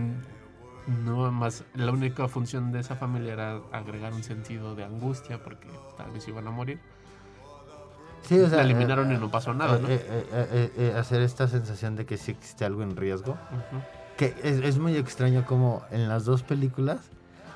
[0.87, 5.69] no más, la única función de esa familia era agregar un sentido de angustia porque
[5.97, 6.81] tal vez iban a morir.
[8.27, 9.89] Sí, o sea, la eliminaron eh, y no pasó nada, eh, ¿no?
[9.89, 13.33] eh, eh, eh, hacer esta sensación de que sí existe algo en riesgo.
[13.33, 13.83] Ujú.
[14.17, 16.99] Que es, es muy extraño como en las dos películas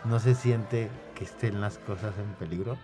[0.05, 2.77] no se siente que estén las cosas en peligro.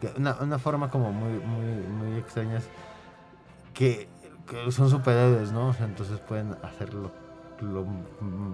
[0.00, 2.68] Que una, una forma como muy, muy, muy extraña es
[3.74, 4.08] que,
[4.48, 5.68] que son superhéroes, ¿no?
[5.68, 7.10] O sea, entonces pueden hacer lo,
[7.60, 7.86] lo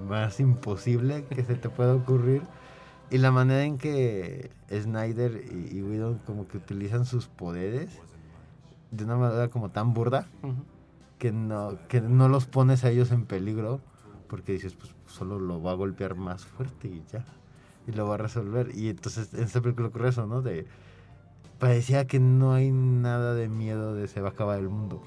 [0.09, 2.43] más imposible que se te pueda ocurrir.
[3.11, 7.91] Y la manera en que Snyder y, y Whedon como que utilizan sus poderes
[8.93, 10.27] de una manera como tan burda
[11.19, 13.81] que no, que no los pones a ellos en peligro
[14.29, 17.25] porque dices, pues solo lo va a golpear más fuerte y ya.
[17.87, 18.71] Y lo va a resolver.
[18.75, 20.41] Y entonces en esta película ocurre eso, ¿no?
[20.41, 20.67] De,
[21.59, 25.03] parecía que no hay nada de miedo de se va a acabar el mundo.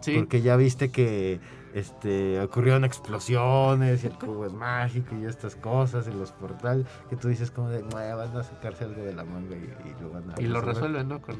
[0.00, 0.16] Sí.
[0.16, 1.40] Porque ya viste que
[1.74, 7.16] este, ocurrieron explosiones y el cubo es mágico y estas cosas y los portales que
[7.16, 10.10] tú dices como de, "Bueno, van a sacarse algo de la manga y, y lo
[10.10, 10.74] van a Y lo resolver".
[10.74, 11.20] resuelven, ¿no?
[11.22, 11.36] Con,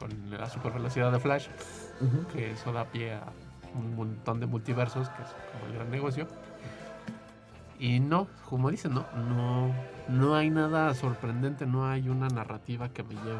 [0.00, 1.48] con la super velocidad de Flash,
[2.00, 2.26] Ujú.
[2.32, 3.22] que eso da pie a
[3.74, 6.26] un montón de multiversos, que es como el gran negocio.
[7.78, 9.72] Y no, como dicen, no, no,
[10.08, 13.38] no hay nada sorprendente, no hay una narrativa que me lleve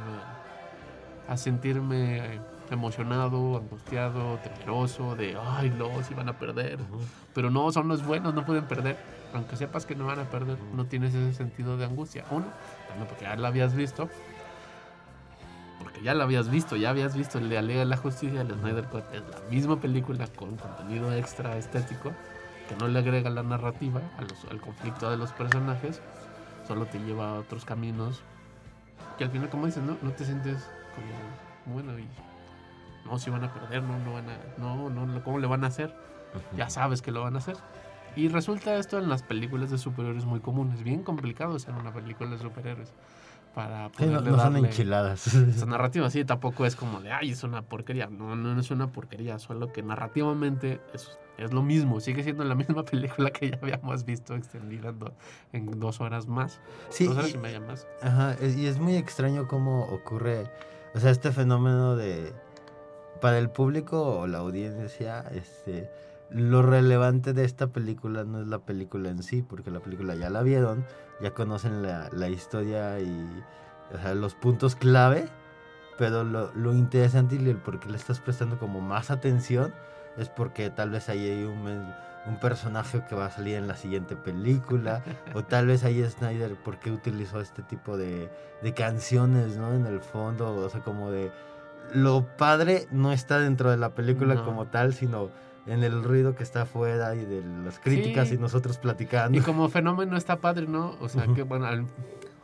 [1.29, 2.39] a sentirme
[2.71, 6.79] emocionado, angustiado, temeroso, de, ay, los iban a perder.
[7.35, 8.97] Pero no, son los buenos, no pueden perder.
[9.35, 12.25] Aunque sepas que no van a perder, no tienes ese sentido de angustia.
[12.31, 12.47] Uno,
[12.89, 14.09] también porque ya la habías visto.
[15.81, 18.85] Porque ya la habías visto, ya habías visto el de de la Justicia, el Snyder
[18.85, 19.03] Cut.
[19.13, 22.13] Es la misma película con contenido extra estético
[22.69, 26.01] que no le agrega la narrativa a los- al conflicto de los personajes.
[26.69, 28.23] Solo te lleva a otros caminos.
[29.19, 32.07] Que al final, como dices, no, no te sientes como, bueno, y
[33.05, 35.69] no, si van a perder, no, no van a, no, no, ¿cómo le van a
[35.69, 35.95] hacer?
[36.57, 37.57] Ya sabes que lo van a hacer.
[38.17, 40.83] Y resulta esto en las películas de superhéroes muy comunes.
[40.83, 42.93] Bien complicado hacer una película de superhéroes.
[43.55, 45.27] Para Sí, no, no son darle enchiladas.
[45.35, 48.07] Esa narrativa sí, tampoco es como de, ay, es una porquería.
[48.07, 49.39] No, no, no es una porquería.
[49.41, 51.99] Solo que narrativamente es, es lo mismo.
[52.01, 55.15] Sigue siendo la misma película que ya habíamos visto extendida en, do-
[55.53, 56.61] en dos horas más.
[56.91, 57.89] Sí, dos horas y- y media más.
[58.03, 60.49] Ajá, y es muy extraño cómo ocurre,
[60.95, 62.33] o sea, este fenómeno de,
[63.21, 65.91] para el público o la audiencia, este,
[66.31, 70.31] lo relevante de esta película no es la película en sí, porque la película ya
[70.31, 70.85] la vieron,
[71.21, 73.43] ya conocen la, la historia y
[73.95, 75.29] o sea, los puntos clave,
[75.99, 79.73] pero lo, lo interesante y el por qué le estás prestando como más atención
[80.17, 81.93] es porque tal vez ahí hay un,
[82.27, 85.03] un personaje que va a salir en la siguiente película,
[85.35, 88.31] o tal vez ahí Snyder por qué utilizó este tipo de,
[88.63, 89.73] de canciones, ¿no?
[89.75, 91.31] En el fondo, o sea, como de...
[91.93, 94.45] Lo padre no está dentro de la película No.
[94.45, 95.31] como tal, sino
[95.71, 98.35] en el ruido que está afuera y de las críticas Sí.
[98.35, 99.39] y nosotros platicando.
[99.39, 100.95] Y como fenómeno está padre, ¿no?
[101.01, 101.35] O sea, Ujú.
[101.35, 101.87] que bueno, al-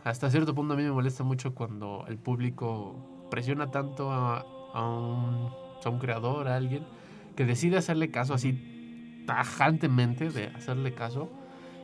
[0.04, 4.88] hasta cierto punto a mí me molesta mucho cuando el público presiona tanto a, a
[4.88, 5.50] un,
[5.84, 6.84] a un creador, a alguien,
[7.34, 11.28] que decide hacerle caso así tajantemente de hacerle caso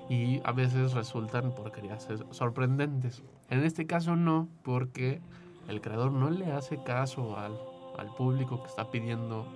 [0.09, 3.23] y a veces resultan porquerías es- sorprendentes.
[3.51, 5.21] En este caso no, porque
[5.69, 7.59] el creador no le hace caso al,
[7.99, 9.47] al público que está pidiendo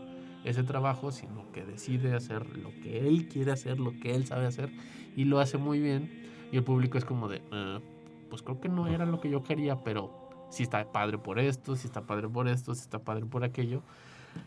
[0.49, 4.47] ese trabajo, sino que decide hacer lo que él quiere hacer, lo que él sabe
[4.47, 4.71] hacer
[5.17, 6.11] y lo hace muy bien
[6.53, 7.81] y el público es como de, "Eh,
[8.31, 10.11] pues creo que no era lo que yo quería, pero
[10.51, 13.83] sí está padre por esto, sí está padre por esto, sí está padre por aquello.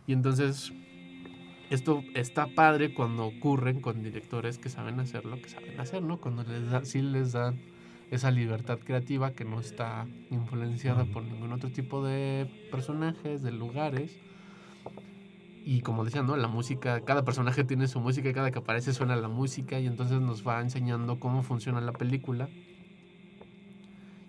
[0.07, 0.71] Y entonces
[1.69, 6.17] esto está padre cuando ocurren con directores que saben hacer lo que saben hacer, ¿no?
[6.17, 7.59] Cuando les da, sí les dan
[8.09, 14.17] esa libertad creativa que no está influenciada por ningún otro tipo de personajes, de lugares.
[15.71, 16.35] Y como decía, ¿no?
[16.35, 19.85] La música, cada personaje tiene su música y cada que aparece suena la música y
[19.85, 22.49] entonces nos va enseñando cómo funciona la película.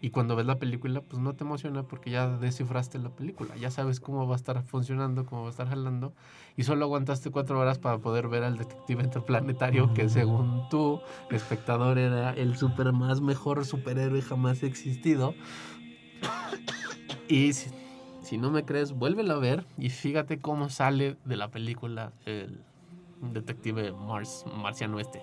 [0.02, 3.70] Y cuando ves la película, pues no te emociona porque ya descifraste la película, ya
[3.70, 6.12] sabes cómo va a estar funcionando, cómo va a estar jalando,
[6.58, 11.96] y solo aguantaste cuatro horas para poder ver al detective interplanetario que según tú, espectador,
[11.96, 15.34] era el super más mejor superhéroe jamás existido.
[17.28, 17.52] Y
[18.30, 22.60] si, no me crees, vuélvelo a ver y fíjate cómo sale de la película el
[23.20, 25.20] detective Mars, marciano este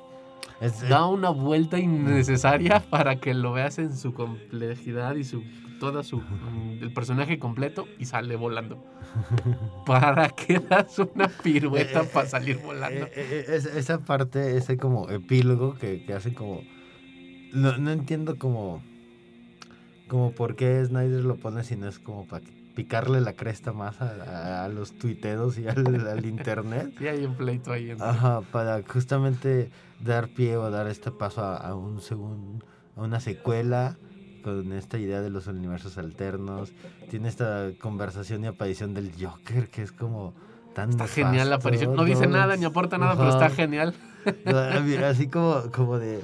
[0.61, 5.43] Es- da una vuelta innecesaria para que lo veas en su complejidad y su
[5.79, 8.77] toda su mm, el personaje completo y sale volando.
[9.85, 13.05] ¿Para qué das una pirueta Eh, para salir volando?
[13.05, 16.61] Eh, eh, es- esa parte, ese como epílogo que, que hace como...
[17.53, 18.81] No, no entiendo como...
[20.07, 22.43] Como por qué Snyder lo pone si no es como para
[22.77, 26.93] picarle la cresta más a, a- los tuiteros y al, al internet.
[26.99, 27.89] Sí, hay un pleito ahí.
[27.89, 32.63] entre- Ajá, para justamente dar pie o dar este paso a, a un segundo,
[32.95, 33.97] a una secuela
[34.43, 36.71] con esta idea de los universos alternos.
[37.09, 40.35] Tiene esta conversación y aparición del Joker que es como
[40.75, 41.95] tan Está genial la aparición.
[41.95, 43.95] No dice nada ni aporta nada, pero está genial.
[45.05, 46.23] Así como, como de,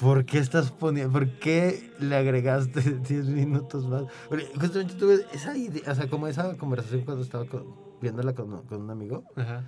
[0.00, 4.04] ¿por qué estás poniendo, por qué le agregaste 10 minutos más?
[4.28, 7.66] Porque justamente tuve esa idea, o sea, como esa conversación cuando estaba con-
[8.00, 9.64] viéndola con, con un amigo, Ajá.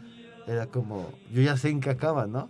[0.47, 2.49] era como, yo ya sé en qué acaba, ¿no?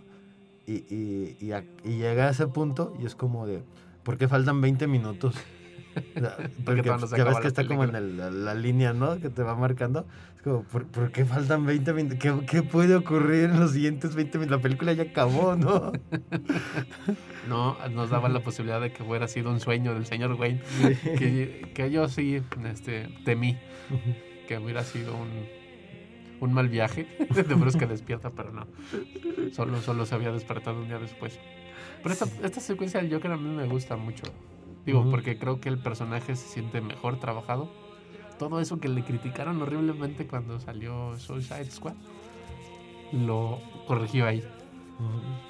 [0.65, 3.63] Y, y, y, a- y llega a ese punto y es como de,
[4.03, 5.35] ¿por qué faltan 20 minutos?
[6.15, 8.27] O sea, Porque ya ves que está como en película.
[8.27, 9.19] el- la, la línea, ¿no?
[9.19, 10.07] Que te va marcando.
[10.43, 12.19] Como, ¿por, por qué faltan 20 minutos?
[12.19, 14.57] ¿Qué, ¿Qué puede ocurrir en los siguientes 20 minutos?
[14.57, 15.91] La película ya acabó, ¿no?
[17.47, 20.61] No, nos daba la posibilidad de que hubiera sido un sueño del señor Wayne.
[21.03, 23.57] Que, que yo sí este, temí
[24.47, 25.29] que hubiera sido un,
[26.39, 27.05] un mal viaje.
[27.35, 28.67] De que despierta, pero no.
[29.51, 31.39] Solo, solo se había despertado un día después.
[32.01, 34.23] Pero esta, esta secuencia del Joker a mí me gusta mucho.
[34.85, 35.11] Digo, Ujú.
[35.11, 37.71] porque creo que el personaje se siente mejor trabajado.
[38.49, 41.93] Todo eso que le criticaron horriblemente cuando salió Suicide Squad,
[43.13, 44.43] lo corrigió ahí.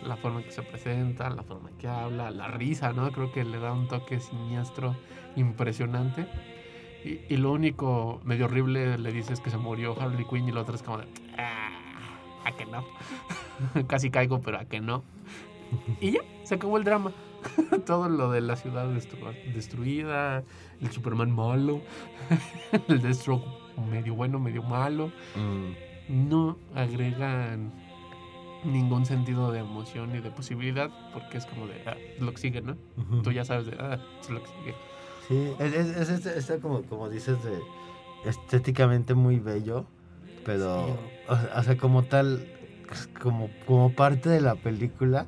[0.05, 3.11] La forma que se presenta, la forma que habla, la risa, ¿no?
[3.11, 4.95] Creo que le da un toque siniestro
[5.35, 6.27] impresionante.
[7.03, 10.61] Y, y lo único medio horrible le dices que se murió Harley Quinn y lo
[10.61, 11.07] otro es como de...
[11.37, 11.69] "Ah,
[12.45, 12.85] a que no.
[13.87, 15.03] Casi caigo, pero a que no.
[15.99, 17.11] Y ya, se acabó el drama.
[17.85, 20.43] Todo lo de la ciudad destru- destruida,
[20.81, 21.81] el Superman malo,
[22.87, 23.45] el Deathstroke
[23.89, 25.11] medio bueno, medio malo.
[25.35, 27.71] Mm, No agregan
[28.63, 32.37] ningún sentido de emoción ni de posibilidad porque es como de, ah, es lo que
[32.37, 32.77] sigue, ¿no?
[32.97, 33.21] ujú.
[33.21, 34.75] Tú ya sabes de, ah, es lo que sigue.
[35.27, 37.59] Sí, es, es, es este- este como, como dices, de
[38.29, 39.85] estéticamente muy bello,
[40.45, 40.93] pero, Sí.
[41.27, 42.47] o, sea- o sea, como tal,
[42.91, 45.25] es como, como parte de la película,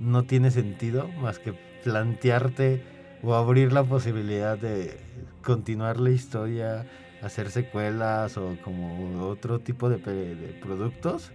[0.00, 2.82] no tiene sentido más que plantearte
[3.22, 4.98] o abrir la posibilidad de
[5.44, 6.86] continuar la historia,
[7.22, 11.30] hacer secuelas o como otro tipo de, de productos.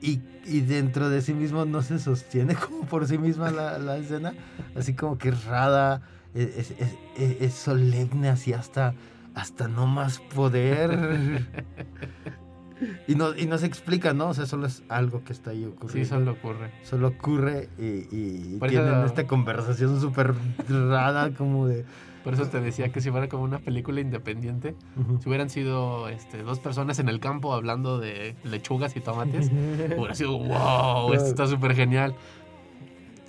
[0.00, 3.96] Y, y dentro de sí mismo no se sostiene como por sí misma la, la
[3.96, 4.34] escena,
[4.76, 6.02] así como que es rara,
[6.34, 6.74] es, es-
[7.16, 8.94] es- es solemne así hasta,
[9.34, 11.40] hasta no más poder.
[13.08, 14.28] y, no, y no se explica, ¿no?
[14.28, 16.08] O sea, solo es algo que está ahí Sí, ocurriendo.
[16.08, 16.70] solo ocurre.
[16.82, 20.34] Solo ocurre y, y eso- tienen esta conversación súper
[20.68, 21.84] rara como de...
[22.24, 25.20] Por eso te decía que si fuera como una película independiente, Ujú.
[25.22, 29.48] si hubieran sido este, dos personas en el campo hablando de lechugas y tomates,
[29.96, 32.16] hubiera sido, wow, esto está súper genial.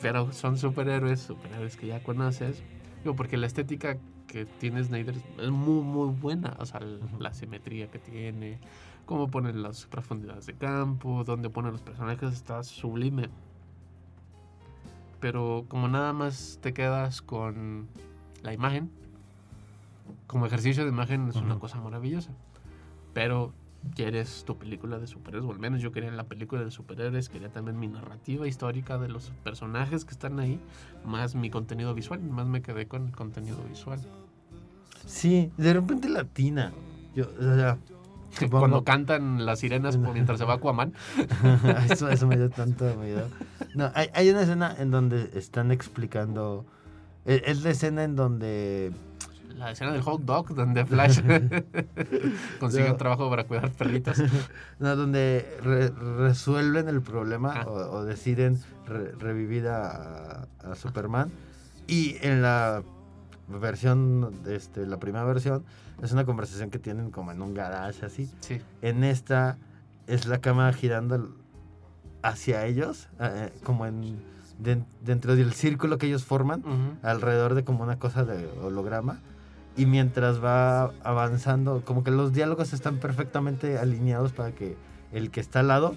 [0.02, 2.64] Pero son superhéroes, superhéroes que ya conoces.
[3.04, 6.55] Digo, porque la estética que tiene Snyder es muy, muy buena.
[6.59, 6.82] O sea,
[7.19, 8.59] la simetría que tiene,
[9.05, 13.30] cómo pone las profundidades de campo, dónde pone los personajes, está sublime.
[15.19, 17.88] Pero como nada más te quedas con
[18.43, 18.91] la imagen,
[20.28, 22.32] como ejercicio de imagen es una cosa maravillosa.
[23.13, 23.53] Pero
[23.95, 27.49] quieres tu película de superhéroes, o al menos yo quería la película de superhéroes, quería
[27.49, 30.59] también mi narrativa histórica de los personajes que están ahí,
[31.05, 33.99] más mi contenido visual, más me quedé con el contenido visual.
[35.05, 36.71] Sí, de repente latina.
[37.15, 37.78] Yo, o sea,
[38.39, 40.93] supongo- Cuando cantan las sirenas mientras se va Aquaman,
[41.89, 43.28] eso, eso me dio tanto miedo.
[43.73, 46.65] No, hay, hay una escena en donde están explicando.
[47.25, 48.91] e- Es la escena en donde.
[49.58, 51.20] La escena del hot dog donde Flash
[52.60, 54.18] consigue un trabajo para cuidar perritos.
[54.80, 57.66] No, donde re- resuelven el problema Ah.
[57.68, 61.32] o, o deciden re- revivir a, a Superman.
[61.88, 62.84] Y en la
[63.47, 65.64] versión, este, la primera versión,
[66.03, 68.30] es una conversación que tienen como en un garage así.
[68.41, 68.62] Sí.
[68.82, 69.58] En esta
[70.05, 71.34] es la cámara girando
[72.22, 74.20] hacia ellos, eh, como en
[74.60, 76.64] den- dentro del círculo que ellos forman,
[77.01, 79.20] alrededor de como una cosa de holograma.
[79.78, 84.75] Y mientras va avanzando, como que los diálogos están perfectamente alineados para que
[85.11, 85.95] el que está al lado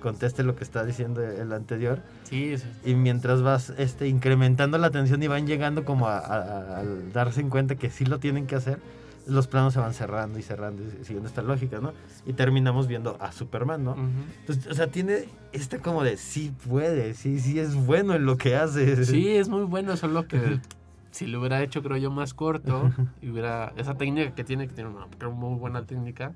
[0.00, 2.00] conteste lo que está diciendo el anterior.
[2.24, 2.64] Sí, sí.
[2.84, 6.36] Y mientras vas este, incrementando la tensión y van llegando como a, a-
[6.74, 8.80] a- al darse en cuenta que sí lo tienen que hacer,
[9.28, 11.92] los planos se van cerrando y cerrando y siguiendo esta lógica, ¿no?
[12.26, 13.92] Y terminamos viendo a Superman, ¿no?
[13.92, 14.00] Ujú.
[14.40, 18.36] Entonces, o sea, tiene esta como de sí puede, sí, sí es bueno en lo
[18.36, 19.04] que hace.
[19.04, 20.58] Sí, es muy bueno, solo que
[21.12, 22.90] si lo hubiera hecho, creo yo, más corto,
[23.20, 26.32] y hubiera esa técnica que tiene, que tiene una creo, muy buena técnica,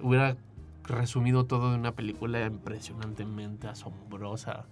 [0.00, 0.36] hubiera
[0.84, 4.64] resumido todo de una película impresionantemente asombrosa.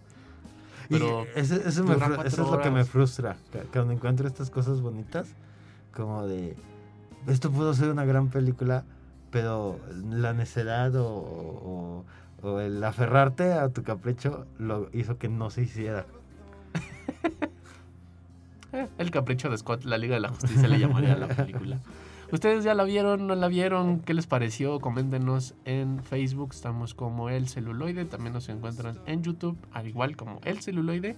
[0.89, 3.37] Y Pero eso, me es lo que me frustra.
[3.51, 5.29] cu- Cuando encuentro estas cosas bonitas,
[5.95, 6.57] como de.
[7.27, 8.85] Esto pudo ser una gran película,
[9.31, 9.79] pero
[10.11, 12.05] la necedad o, o-
[12.43, 16.05] o el aferrarte a tu capricho lo hizo que no se hiciera.
[18.99, 21.81] El capricho de Scott, la Liga de la Justicia le llamaría a la película.
[22.33, 23.27] ¿Ustedes ya la vieron?
[23.27, 24.01] ¿No la vieron?
[24.01, 24.81] ¿Qué les pareció?
[24.81, 26.53] Coméntenos en Facebook.
[26.53, 28.07] Estamos como El Celuloide.
[28.07, 31.17] También nos encuentran en YouTube, al igual como El Celuloide.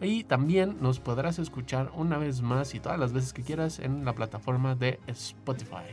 [0.00, 4.04] Y también nos podrás escuchar una vez más y todas las veces que quieras en
[4.04, 5.86] la plataforma de Spotify.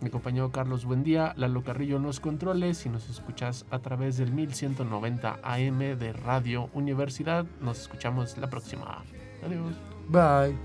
[0.00, 4.30] Mi compañero Carlos Buendía, Lalo Carrillo en los controles y nos escuchas a través del
[4.30, 7.44] 1190 AM de Radio Universidad.
[7.60, 9.02] Nos escuchamos la próxima.
[9.44, 9.93] Adiós.
[10.08, 10.56] Bye.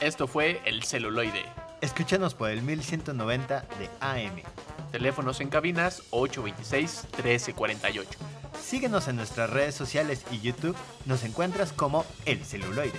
[0.00, 1.44] Esto fue El Celuloide.
[1.82, 4.42] Escúchanos por el 1190 de AM.
[4.90, 8.06] Teléfonos en cabinas 826-1348.
[8.60, 10.76] Síguenos en nuestras redes sociales y YouTube.
[11.06, 12.98] Nos encuentras como El Celuloide.